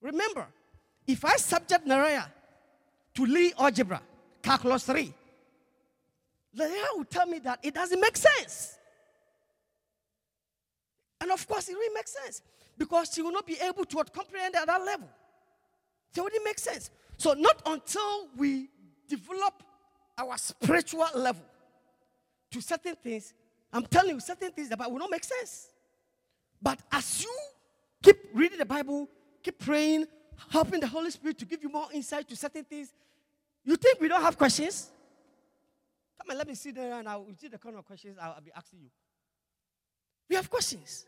Remember, 0.02 0.48
if 1.08 1.24
I 1.24 1.38
subject 1.38 1.88
Naraya 1.88 2.26
to 3.16 3.26
Lie 3.26 3.54
algebra, 3.58 4.02
calculus 4.42 4.84
3, 4.84 5.13
Naraya 6.58 6.98
will 6.98 7.06
tell 7.06 7.26
me 7.26 7.39
that 7.39 7.60
it 7.63 7.74
doesn't 7.74 8.00
make 8.00 8.18
sense. 8.18 8.78
And 11.22 11.32
of 11.32 11.48
course, 11.48 11.70
it 11.70 11.74
really 11.74 11.94
makes 11.96 12.13
sense 12.22 12.42
because 12.78 13.12
she 13.13 13.22
will 13.22 13.32
not 13.32 13.48
be 13.48 13.58
able 13.62 13.86
to 13.86 14.04
comprehend 14.04 14.56
at 14.56 14.68
that 14.68 14.84
level. 14.84 15.08
So 16.13 16.28
it 16.28 16.34
wouldn't 16.34 16.60
sense. 16.60 16.92
So, 17.18 17.34
not 17.34 17.62
until 17.66 18.28
we 18.38 18.70
develop 19.08 19.63
our 20.18 20.38
spiritual 20.38 21.08
level 21.16 21.44
to 22.54 22.62
certain 22.62 22.96
things, 22.96 23.34
I'm 23.72 23.86
telling 23.86 24.12
you, 24.16 24.20
certain 24.20 24.52
things 24.52 24.70
that 24.70 24.80
will 24.80 25.00
not 25.00 25.12
make 25.12 25.24
sense. 25.24 25.70
But 26.62 26.80
as 26.92 27.24
you 27.24 27.36
keep 28.02 28.18
reading 28.34 28.60
the 28.60 28.66
Bible, 28.66 29.10
keep 29.42 29.60
praying, 29.60 30.06
helping 30.50 30.80
the 30.80 30.88
Holy 30.88 31.12
Spirit 31.12 31.38
to 31.39 31.46
give 31.46 31.62
you 31.62 31.70
more 31.70 31.88
insight 31.94 32.28
to 32.30 32.36
certain 32.36 32.63
things, 32.63 32.94
you 33.66 33.76
think 33.76 34.00
we 34.00 34.08
don't 34.08 34.22
have 34.22 34.38
questions? 34.38 34.92
Come 36.20 36.30
and 36.30 36.38
let 36.38 36.48
me 36.48 36.56
sit 36.56 36.76
there 36.76 36.94
and 37.00 37.10
I'll 37.10 37.26
see 37.39 37.48
the 37.48 37.58
kind 37.58 37.76
of 37.76 37.86
questions 37.86 38.18
I'll 38.22 38.39
be 38.42 38.52
asking 38.56 38.80
you. 38.84 38.89
We 40.30 40.36
have 40.36 40.50
questions. 40.50 41.06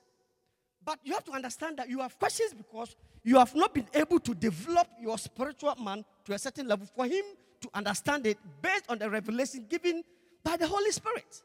But 0.84 0.99
you 1.03 1.13
have 1.13 1.23
to 1.25 1.31
understand 1.31 1.77
that 1.77 1.89
you 1.89 1.99
have 1.99 2.17
questions 2.17 2.53
because 2.53 2.95
you 3.23 3.38
have 3.38 3.55
not 3.55 3.73
been 3.73 3.88
able 3.93 4.19
to 4.19 4.34
develop 4.34 4.88
your 5.01 5.17
spiritual 5.17 5.75
man 5.75 6.03
to 6.25 6.34
a 6.34 6.39
certain 6.39 6.67
level 6.67 6.88
for 6.95 7.05
him 7.05 7.23
to 7.62 7.69
understand 7.73 8.27
it 8.27 8.38
based 8.62 8.86
on 8.89 8.99
the 8.99 9.10
revelation 9.10 9.65
given 9.67 10.03
by 10.45 10.55
the 10.55 10.67
Holy 10.67 10.91
Spirit. 10.91 11.41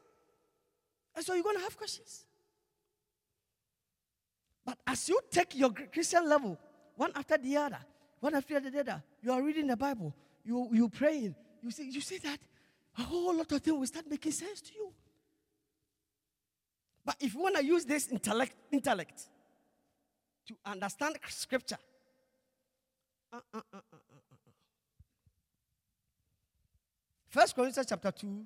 And 1.15 1.25
so 1.25 1.33
you're 1.33 1.43
going 1.43 1.57
to 1.57 1.63
have 1.63 1.75
questions. 1.75 2.23
But 4.63 4.77
as 4.85 5.09
you 5.09 5.19
take 5.31 5.55
your 5.55 5.71
Christian 5.71 6.29
level, 6.29 6.57
one 6.95 7.11
after 7.15 7.37
the 7.37 7.57
other, 7.57 7.79
one 8.19 8.35
after 8.35 8.59
the 8.59 8.79
other, 8.79 9.03
you 9.23 9.31
are 9.31 9.41
reading 9.41 9.65
the 9.65 9.75
Bible, 9.75 10.13
you, 10.45 10.69
you 10.71 10.87
praying, 10.87 11.35
you 11.63 11.71
see, 11.71 11.89
you 11.89 11.99
see 11.99 12.19
that 12.19 12.39
a 12.99 13.01
whole 13.01 13.35
lot 13.35 13.51
of 13.51 13.61
things 13.61 13.75
will 13.75 13.87
start 13.87 14.05
making 14.07 14.31
sense 14.31 14.61
to 14.61 14.73
you. 14.75 14.93
But 17.03 17.15
if 17.19 17.33
you 17.33 17.41
want 17.41 17.55
to 17.55 17.65
use 17.65 17.83
this 17.83 18.07
intellect, 18.09 18.53
intellect 18.71 19.23
to 20.47 20.55
understand 20.63 21.15
scripture, 21.27 21.79
uh, 23.33 23.39
uh, 23.51 23.61
uh, 23.73 23.79
First 27.27 27.55
Corinthians 27.55 27.87
chapter 27.89 28.11
2, 28.11 28.45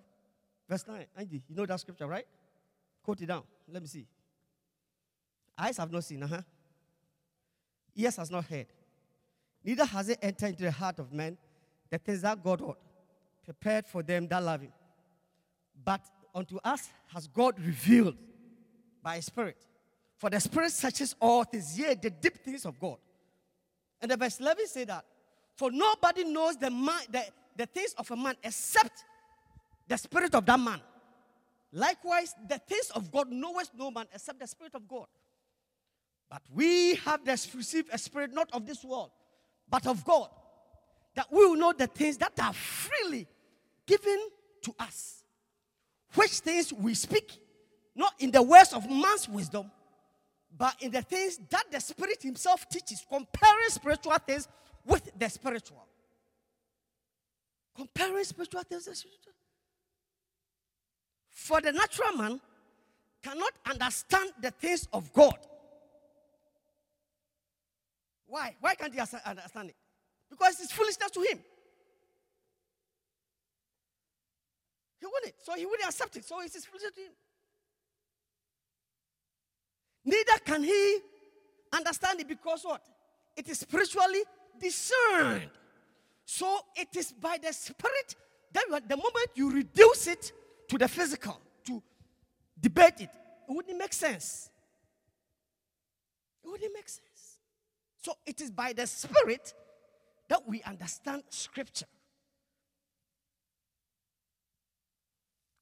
verse 0.68 0.86
9. 0.88 1.06
Andy, 1.18 1.42
you 1.48 1.56
know 1.56 1.66
that 1.66 1.80
scripture, 1.80 2.08
right? 2.08 2.26
Quote 3.04 3.22
it 3.22 3.28
down. 3.28 3.44
Let 3.72 3.82
me 3.82 3.88
see. 3.88 4.06
Eyes 5.58 5.78
have 5.78 5.92
not 5.92 6.04
seen, 6.04 6.24
uh-huh. 6.24 6.42
Ears 7.96 8.18
has 8.18 8.30
not 8.30 8.46
heard. 8.46 8.68
Neither 9.64 9.86
has 9.86 10.10
it 10.10 10.20
entered 10.22 10.50
into 10.50 10.64
the 10.64 10.72
heart 10.72 11.00
of 11.00 11.14
man 11.14 11.38
the 11.90 11.98
things 11.98 12.22
that 12.22 12.44
God 12.44 12.60
had 12.60 12.76
prepared 13.46 13.88
for 13.88 14.04
them 14.04 14.28
that 14.28 14.44
love 14.44 14.62
him. 14.62 14.74
But 15.84 16.02
unto 16.34 16.58
us 16.64 16.90
has 17.14 17.28
God 17.28 17.60
revealed 17.60 18.18
by 19.02 19.18
his 19.18 19.26
Spirit. 19.26 19.58
For 20.18 20.30
the 20.30 20.40
Spirit 20.40 20.72
searches 20.72 21.16
all 21.20 21.44
things, 21.44 21.78
yea, 21.80 21.96
the 21.96 22.10
deep 22.10 22.38
things 22.44 22.66
of 22.66 22.80
God. 22.80 22.98
And 24.02 24.12
the 24.12 24.18
verse 24.18 24.40
11 24.40 24.68
say 24.68 24.84
that, 24.86 25.06
for 25.56 25.72
nobody 25.72 26.26
knows 26.26 26.58
the, 26.58 26.70
man, 26.70 27.02
the, 27.10 27.24
the 27.56 27.66
things 27.66 27.94
of 27.98 28.10
a 28.12 28.16
man 28.16 28.36
except 28.44 29.04
the 29.88 29.98
Spirit 29.98 30.34
of 30.36 30.46
that 30.46 30.60
man. 30.60 30.82
Likewise, 31.72 32.34
the 32.48 32.58
things 32.58 32.92
of 32.96 33.12
God 33.12 33.32
knoweth 33.32 33.72
no 33.78 33.92
man 33.92 34.06
except 34.14 34.40
the 34.40 34.48
Spirit 34.48 34.76
of 34.76 34.88
God. 34.88 35.08
But 36.30 36.42
we 36.54 36.96
have 36.96 37.22
received 37.26 37.90
a 37.92 37.98
spirit 37.98 38.34
not 38.34 38.50
of 38.52 38.66
this 38.66 38.84
world, 38.84 39.12
but 39.70 39.86
of 39.86 40.04
God, 40.04 40.30
that 41.16 41.32
we 41.32 41.46
will 41.46 41.56
know 41.56 41.74
the 41.74 41.88
things 41.88 42.18
that 42.18 42.34
are 42.40 42.54
freely 42.54 43.28
given 43.86 44.20
to 44.64 44.74
us, 44.80 45.24
which 46.16 46.32
things 46.32 46.74
we 46.74 46.94
speak 46.94 47.40
not 47.96 48.14
in 48.20 48.32
the 48.32 48.42
words 48.42 48.74
of 48.74 48.90
man's 48.90 49.30
wisdom, 49.30 49.72
but 50.58 50.76
in 50.82 50.92
the 50.92 51.02
things 51.02 51.40
that 51.50 51.64
the 51.72 51.80
Spirit 51.80 52.22
Himself 52.22 52.68
teaches, 52.70 53.06
comparing 53.08 53.70
spiritual 53.70 54.18
things 54.26 54.48
with 54.86 55.10
the 55.18 55.30
spiritual. 55.30 55.86
Comparing 57.76 58.24
spiritual 58.24 58.64
things 58.64 58.88
with 58.88 58.98
spiritual. 58.98 59.34
For 61.36 61.60
the 61.60 61.74
natural 61.74 62.14
man 62.14 62.40
cannot 63.22 63.52
understand 63.70 64.32
the 64.42 64.52
things 64.52 64.88
of 64.94 65.12
God. 65.12 65.38
Why? 68.26 68.56
Why 68.62 68.74
can't 68.74 68.94
he 68.94 69.00
understand 69.00 69.70
it? 69.70 69.76
Because 70.30 70.62
it's 70.62 70.72
foolishness 70.72 71.12
to 71.12 71.20
him. 71.20 71.40
He 75.00 75.06
wouldn't. 75.06 75.36
So 75.44 75.54
he 75.56 75.66
wouldn't 75.66 75.90
accept 75.90 76.16
it. 76.16 76.24
So 76.24 76.40
it's 76.40 76.66
foolishness 76.66 76.94
to 76.96 77.02
him. 77.02 77.12
Neither 80.06 80.40
can 80.46 80.64
he 80.64 81.00
understand 81.74 82.22
it 82.22 82.30
because 82.30 82.64
what? 82.64 82.82
It 83.36 83.50
is 83.50 83.60
spiritually 83.60 84.24
discerned. 84.60 85.50
So 86.24 86.60
it 86.78 86.96
is 86.96 87.12
by 87.12 87.38
the 87.44 87.52
spirit 87.52 88.16
that 88.54 88.88
the 88.88 88.96
moment 88.96 89.30
you 89.36 89.52
reduce 89.52 90.08
it 90.08 90.32
to 90.68 90.78
the 90.78 90.88
physical, 90.88 91.40
to 91.66 91.82
debate 92.60 93.00
it, 93.00 93.10
it 93.48 93.54
wouldn't 93.54 93.78
make 93.78 93.94
sense. 93.94 94.50
It 96.44 96.48
wouldn't 96.48 96.74
make 96.74 96.90
sense. 96.90 97.40
So 98.02 98.14
it 98.26 98.40
is 98.42 98.52
by 98.52 98.74
the 98.74 98.86
spirit 98.86 99.54
that 100.28 100.48
we 100.48 100.62
understand 100.64 101.24
scripture. 101.30 101.88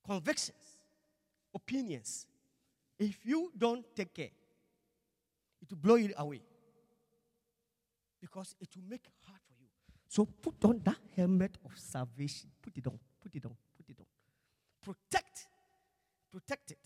Convictions, 0.06 0.78
opinions, 1.56 2.28
if 3.00 3.26
you 3.26 3.52
don't 3.58 3.86
take 3.96 4.14
care, 4.14 4.32
it 5.62 5.70
will 5.70 5.78
blow 5.78 5.96
you 5.96 6.14
away. 6.18 6.42
Because 8.20 8.56
it 8.60 8.70
will 8.76 8.84
make 8.90 9.06
it 9.06 9.14
hard 9.26 9.40
for 9.48 9.54
you. 9.62 9.68
So 10.08 10.26
put 10.26 10.64
on 10.66 10.82
that 10.84 11.00
helmet 11.16 11.58
of 11.66 11.72
salvation. 11.78 12.50
Put 12.62 12.78
it 12.78 12.88
on. 12.88 13.00
Put 13.22 13.36
it 13.36 13.46
on. 13.46 13.56
Protect. 14.84 15.48
Protect 16.32 16.72
it. 16.72 16.78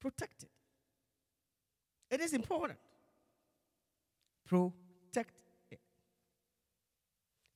Protect 0.00 0.42
it. 0.44 0.50
It 2.10 2.20
is 2.20 2.32
important. 2.32 2.78
Protect 4.46 5.32
it. 5.70 5.80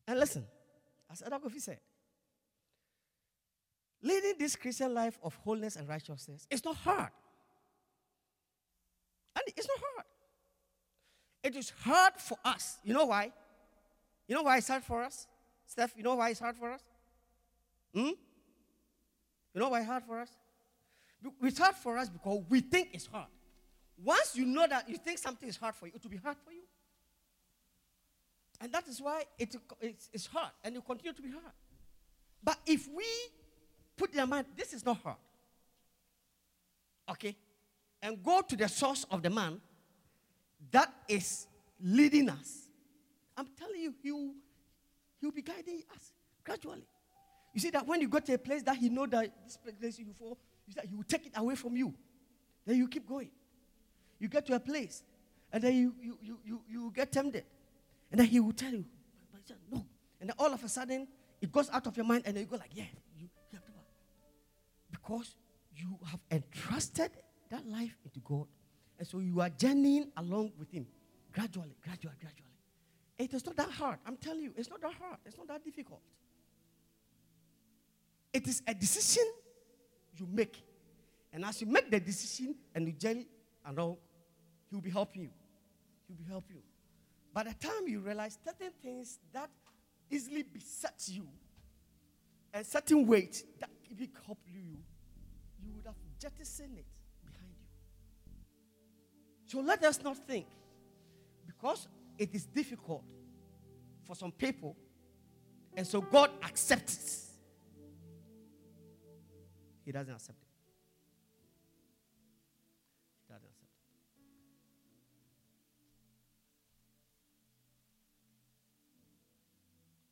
And 0.07 0.19
listen, 0.19 0.45
as 1.11 1.23
Adagofi 1.23 1.61
said, 1.61 1.79
Leading 4.03 4.35
this 4.37 4.57
Christian 4.57 4.93
life 4.93 5.19
of 5.23 5.35
holiness 5.37 5.77
and 5.77 5.89
righteousness 5.89 6.47
is 6.51 6.65
not 6.65 6.77
hard. 6.77 7.11
And 9.37 9.45
it's 9.57 9.69
not 9.69 9.79
hard. 9.79 10.07
It 11.45 11.57
is 11.57 11.73
hard 11.83 12.15
for 12.19 12.37
us. 12.45 12.79
You 12.83 12.95
know 12.95 13.07
why? 13.07 13.33
You 14.27 14.35
know 14.35 14.43
why 14.43 14.59
it's 14.59 14.69
hard 14.69 14.83
for 14.83 15.03
us? 15.03 15.29
Steph, 15.67 15.93
you 15.97 16.03
know 16.03 16.17
why 16.17 16.31
it's 16.31 16.41
hard 16.41 16.57
for 16.57 16.73
us? 16.73 16.81
Hmm? 17.95 18.11
You 19.55 19.61
know 19.61 19.69
why 19.69 19.81
it's 19.81 19.89
hard 19.89 20.05
for 20.05 20.19
us? 20.19 20.31
It's 21.43 21.59
hard 21.59 21.77
for 21.77 21.99
us 21.99 22.09
because 22.09 22.43
we 22.49 22.61
think 22.61 22.89
it's 22.93 23.07
hard. 23.07 23.29
Once 24.03 24.35
you 24.35 24.45
know 24.45 24.67
that 24.67 24.89
you 24.89 24.97
think 24.97 25.19
something 25.19 25.49
is 25.49 25.57
hard 25.57 25.75
for 25.75 25.87
you, 25.87 25.93
it 25.95 26.03
will 26.03 26.11
be 26.11 26.17
hard 26.17 26.37
for 26.45 26.53
you. 26.53 26.63
And 28.61 28.73
that 28.73 28.87
is 28.89 29.01
why 29.01 29.25
it, 29.39 29.55
it's, 29.81 30.09
it's 30.13 30.27
hard 30.27 30.51
and 30.65 30.77
it 30.77 30.85
continue 30.85 31.13
to 31.13 31.23
be 31.23 31.31
hard. 31.31 31.53
But 32.43 32.59
if 32.67 32.89
we 32.89 33.05
put 33.97 34.13
in 34.15 34.21
our 34.21 34.27
mind, 34.27 34.47
this 34.57 34.73
is 34.73 34.85
not 34.85 34.99
hard. 35.03 35.17
Okay? 37.11 37.37
And 38.01 38.23
go 38.23 38.41
to 38.41 38.57
the 38.57 38.69
source 38.69 39.05
of 39.11 39.23
the 39.23 39.31
man 39.31 39.61
that 40.71 40.93
is 41.09 41.47
leading 41.81 42.29
us. 42.29 42.69
I'm 43.37 43.49
telling 43.59 43.81
you, 43.81 43.95
he 44.03 44.13
will, 44.13 44.33
he 45.21 45.27
will 45.27 45.33
be 45.33 45.43
guiding 45.43 45.83
us 45.95 46.13
gradually. 46.45 46.87
You 47.53 47.61
see 47.61 47.71
that 47.71 47.87
when 47.87 48.01
you 48.01 48.09
go 48.09 48.19
to 48.19 48.35
a 48.35 48.39
place 48.39 48.63
that 48.63 48.77
he 48.77 48.89
know 48.89 49.07
that 49.07 49.31
this 49.45 49.57
place 49.57 49.99
you 49.99 50.15
for, 50.19 50.37
you 50.67 50.75
he 50.89 50.95
will 50.95 51.05
take 51.05 51.27
it 51.27 51.33
away 51.37 51.55
from 51.55 51.77
you. 51.77 51.95
Then 52.65 52.77
you 52.77 52.89
keep 52.89 53.07
going. 53.07 53.31
You 54.19 54.29
get 54.29 54.47
to 54.47 54.55
a 54.55 54.61
place, 54.61 55.03
and 55.53 55.63
then 55.63 55.75
you, 55.75 55.95
you, 56.01 56.19
you, 56.23 56.39
you, 56.45 56.63
you 56.69 56.93
get 56.95 57.11
tempted. 57.11 57.45
And 58.11 58.21
then 58.21 58.29
he 58.29 58.41
will 58.41 58.53
tell 58.53 58.73
you, 58.73 58.85
no. 59.71 59.85
And 60.21 60.31
then 60.31 60.37
all 60.39 60.53
of 60.53 60.63
a 60.63 60.69
sudden, 60.69 61.09
it 61.41 61.51
goes 61.51 61.69
out 61.71 61.87
of 61.87 61.97
your 61.97 62.07
mind, 62.07 62.23
and 62.25 62.37
then 62.37 62.45
you 62.45 62.49
go 62.49 62.57
like, 62.57 62.71
yeah, 62.73 62.85
you, 63.19 63.29
you 63.51 63.59
have 63.59 63.65
to 63.65 63.73
Because 64.91 65.35
you 65.75 65.99
have 66.07 66.21
entrusted 66.31 67.11
that 67.51 67.67
life 67.67 67.97
into 68.05 68.21
God. 68.21 68.47
And 68.99 69.09
so 69.09 69.19
you 69.19 69.41
are 69.41 69.49
journeying 69.51 70.13
along 70.17 70.53
with 70.59 70.71
him 70.71 70.87
gradually, 71.33 71.77
gradually, 71.83 72.15
gradually. 72.21 72.49
It 73.19 73.35
is 73.35 73.45
not 73.45 73.57
that 73.57 73.71
hard. 73.71 73.99
I'm 74.07 74.17
telling 74.17 74.43
you, 74.43 74.53
it's 74.57 74.71
not 74.71 74.81
that 74.81 74.93
hard. 74.95 75.19
It's 75.27 75.37
not 75.37 75.49
that 75.49 75.65
difficult. 75.65 76.01
It 78.33 78.49
is 78.49 78.63
a 78.67 78.75
decision 78.75 79.25
you 80.17 80.27
make. 80.31 80.63
And 81.33 81.45
as 81.45 81.61
you 81.61 81.67
make 81.67 81.91
the 81.91 82.01
decision 82.01 82.55
and 82.75 82.87
you 82.87 82.93
journey 82.93 83.27
along, 83.65 83.97
he 84.69 84.77
will 84.77 84.83
be 84.83 84.91
helping 84.91 85.23
you. 85.23 85.31
He 86.07 86.13
will 86.13 86.25
be 86.25 86.31
helping 86.31 86.57
you. 86.57 86.63
By 87.33 87.45
the 87.45 87.55
time 87.55 87.87
you 87.87 88.01
realize 88.01 88.39
certain 88.45 88.73
things 88.83 89.19
that 89.33 89.51
easily 90.11 90.43
beset 90.43 91.03
you 91.07 91.27
and 92.53 92.67
certain 92.67 93.07
weight 93.07 93.43
that 93.61 93.71
even 93.91 94.09
help 94.27 94.39
you, 94.47 94.77
you 95.63 95.71
would 95.75 95.87
have 95.87 95.95
jettisoned 96.19 96.79
it 96.79 96.85
behind 97.25 97.55
you. 97.57 97.67
So 99.47 99.61
let 99.61 99.83
us 99.85 100.03
not 100.03 100.17
think 100.27 100.47
because 101.47 101.89
it 102.19 102.35
is 102.35 102.45
difficult 102.45 103.05
for 104.05 104.15
some 104.15 104.33
people, 104.33 104.77
and 105.77 105.87
so 105.87 106.01
God 106.01 106.31
accepts. 106.43 107.22
He 109.85 109.93
doesn't 109.93 110.15
accept 110.15 110.39
it. 110.41 110.49
He 113.27 113.33
doesn't 113.33 113.49
accept 113.49 113.63
it. 113.63 113.69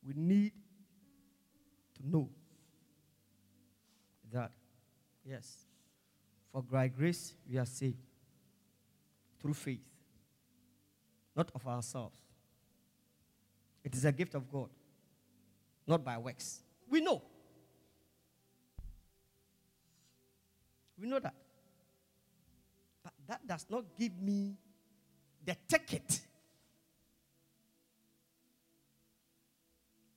We 0.07 0.13
need 0.15 0.51
to 1.95 2.09
know 2.09 2.29
that, 4.31 4.51
yes, 5.25 5.65
for 6.51 6.61
by 6.61 6.87
grace 6.89 7.33
we 7.49 7.57
are 7.57 7.65
saved 7.65 7.97
through 9.39 9.53
faith, 9.53 9.85
not 11.35 11.49
of 11.55 11.65
ourselves. 11.65 12.19
It 13.83 13.95
is 13.95 14.05
a 14.05 14.11
gift 14.11 14.35
of 14.35 14.51
God, 14.51 14.69
not 15.87 16.03
by 16.03 16.17
works. 16.17 16.61
We 16.89 17.01
know. 17.01 17.21
We 21.01 21.07
know 21.07 21.19
that. 21.19 21.33
But 23.03 23.13
that 23.27 23.47
does 23.47 23.65
not 23.67 23.85
give 23.97 24.21
me 24.21 24.55
the 25.43 25.57
ticket 25.67 26.21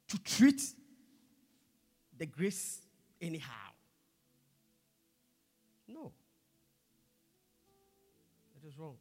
to 0.09 0.19
treat 0.19 0.61
the 2.19 2.27
grace 2.27 2.83
anyhow. 3.19 3.71
No. 5.89 6.13
It 8.63 8.69
is 8.69 8.79
wrong. 8.79 8.97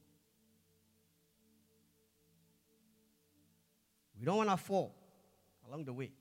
We 4.17 4.25
don't 4.25 4.37
want 4.37 4.49
to 4.49 4.57
fall 4.57 4.95
along 5.67 5.83
the 5.83 5.91
way. 5.91 6.11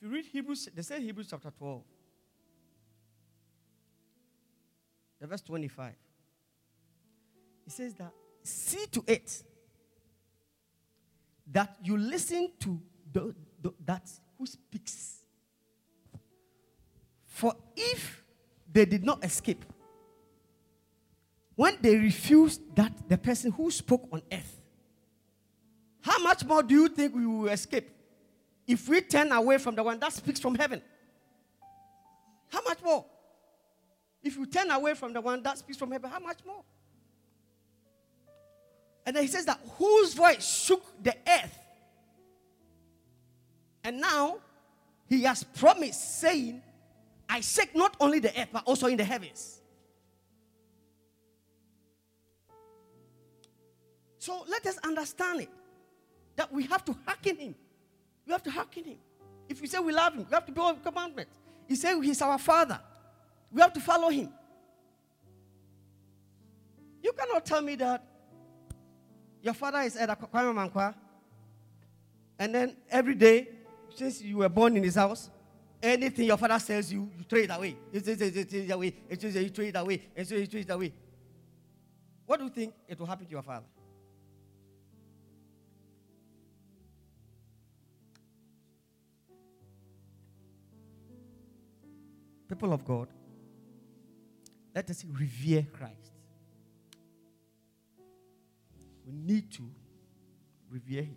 If 0.00 0.02
you 0.02 0.08
read 0.08 0.24
Hebrews, 0.24 0.70
they 0.74 0.80
say 0.80 1.02
Hebrews 1.02 1.26
chapter 1.28 1.50
12. 1.50 1.82
The 5.20 5.26
verse 5.26 5.42
25. 5.42 5.94
It 7.66 7.72
says 7.72 7.94
that 7.94 8.12
see 8.42 8.86
to 8.92 9.04
it 9.06 9.42
that 11.50 11.76
you 11.82 11.96
listen 11.96 12.50
to 12.60 12.80
the, 13.12 13.34
the, 13.60 13.72
that 13.84 14.08
who 14.38 14.46
speaks. 14.46 15.22
For 17.26 17.54
if 17.76 18.22
they 18.70 18.84
did 18.84 19.04
not 19.04 19.24
escape, 19.24 19.64
when 21.54 21.76
they 21.80 21.96
refused 21.96 22.60
that 22.76 22.92
the 23.08 23.18
person 23.18 23.50
who 23.50 23.70
spoke 23.70 24.08
on 24.12 24.22
earth, 24.30 24.60
how 26.00 26.22
much 26.22 26.44
more 26.44 26.62
do 26.62 26.74
you 26.74 26.88
think 26.88 27.14
we 27.14 27.26
will 27.26 27.48
escape 27.48 27.90
if 28.66 28.88
we 28.88 29.00
turn 29.00 29.32
away 29.32 29.58
from 29.58 29.74
the 29.74 29.82
one 29.82 29.98
that 29.98 30.12
speaks 30.12 30.38
from 30.40 30.54
heaven? 30.54 30.80
How 32.48 32.62
much 32.62 32.82
more? 32.82 33.04
If 34.28 34.36
you 34.36 34.44
turn 34.44 34.70
away 34.70 34.92
from 34.92 35.14
the 35.14 35.22
one 35.22 35.42
that 35.42 35.56
speaks 35.56 35.78
from 35.78 35.90
heaven, 35.90 36.10
how 36.10 36.18
much 36.18 36.40
more? 36.46 36.62
And 39.06 39.16
then 39.16 39.22
he 39.22 39.28
says 39.28 39.46
that 39.46 39.58
whose 39.78 40.12
voice 40.12 40.46
shook 40.46 40.84
the 41.02 41.16
earth. 41.26 41.58
And 43.82 44.02
now 44.02 44.36
he 45.08 45.22
has 45.22 45.44
promised, 45.44 46.20
saying, 46.20 46.60
I 47.26 47.40
shake 47.40 47.74
not 47.74 47.96
only 47.98 48.18
the 48.18 48.38
earth, 48.38 48.48
but 48.52 48.64
also 48.66 48.86
in 48.88 48.98
the 48.98 49.04
heavens. 49.04 49.62
So 54.18 54.44
let 54.46 54.66
us 54.66 54.76
understand 54.84 55.40
it 55.40 55.48
that 56.36 56.52
we 56.52 56.64
have 56.64 56.84
to 56.84 56.94
hearken 57.06 57.36
him. 57.36 57.54
We 58.26 58.32
have 58.32 58.42
to 58.42 58.50
hearken 58.50 58.84
him. 58.84 58.98
If 59.48 59.62
we 59.62 59.68
say 59.68 59.78
we 59.78 59.94
love 59.94 60.12
him, 60.12 60.26
we 60.28 60.34
have 60.34 60.44
to 60.44 60.52
do 60.52 60.76
commandments. 60.84 61.38
He 61.66 61.76
said 61.76 61.98
he's 62.02 62.20
our 62.20 62.36
father. 62.36 62.78
We 63.50 63.60
have 63.60 63.72
to 63.72 63.80
follow 63.80 64.08
him. 64.08 64.30
You 67.02 67.12
cannot 67.12 67.46
tell 67.46 67.62
me 67.62 67.74
that 67.76 68.04
your 69.42 69.54
father 69.54 69.80
is 69.80 69.96
at 69.96 70.08
Kwame 70.20 70.52
Mankwa, 70.54 70.94
and 72.38 72.54
then 72.54 72.76
every 72.90 73.14
day, 73.14 73.48
since 73.94 74.20
you 74.20 74.38
were 74.38 74.48
born 74.48 74.76
in 74.76 74.82
his 74.82 74.96
house, 74.96 75.30
anything 75.82 76.26
your 76.26 76.36
father 76.36 76.58
says 76.58 76.92
you, 76.92 77.10
you 77.16 77.24
throw 77.24 77.38
it 77.38 77.50
away. 77.50 77.76
You 77.92 78.00
throw 78.00 78.14
it 78.14 78.70
away. 78.70 78.94
You 79.08 79.16
throw 79.16 79.28
it 79.28 79.76
away. 79.76 80.02
You 80.16 80.24
throw 80.46 80.60
it 80.60 80.70
away. 80.70 80.92
What 82.26 82.38
do 82.38 82.44
you 82.44 82.50
think 82.50 82.74
it 82.86 82.98
will 82.98 83.06
happen 83.06 83.24
to 83.24 83.30
your 83.30 83.42
father? 83.42 83.64
People 92.48 92.72
of 92.72 92.84
God, 92.84 93.08
let 94.78 94.90
us 94.90 95.04
revere 95.12 95.66
Christ. 95.72 96.12
We 99.04 99.12
need 99.12 99.50
to 99.54 99.68
revere 100.70 101.02
him. 101.02 101.16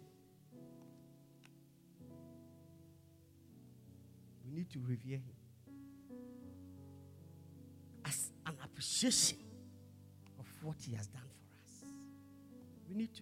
We 4.43 4.57
need 4.57 4.69
to 4.71 4.79
revere 4.79 5.17
him 5.17 5.35
as 8.03 8.31
an 8.47 8.55
appreciation 8.63 9.37
of 10.39 10.47
what 10.63 10.77
he 10.83 10.95
has 10.95 11.05
done 11.05 11.21
for 11.21 11.53
us. 11.63 11.91
We 12.89 12.95
need 12.95 13.13
to. 13.13 13.21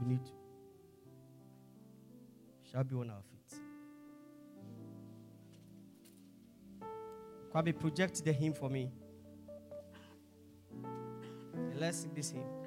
We 0.00 0.08
need 0.14 0.24
to. 0.24 0.32
Shall 2.72 2.84
be 2.84 2.94
on 2.94 3.10
our 3.10 3.29
Kwabi, 7.52 7.78
project 7.78 8.24
the 8.24 8.32
hymn 8.32 8.52
for 8.52 8.70
me. 8.70 8.90
let's 11.80 11.98
sing 11.98 12.12
this 12.14 12.30
hymn. 12.30 12.59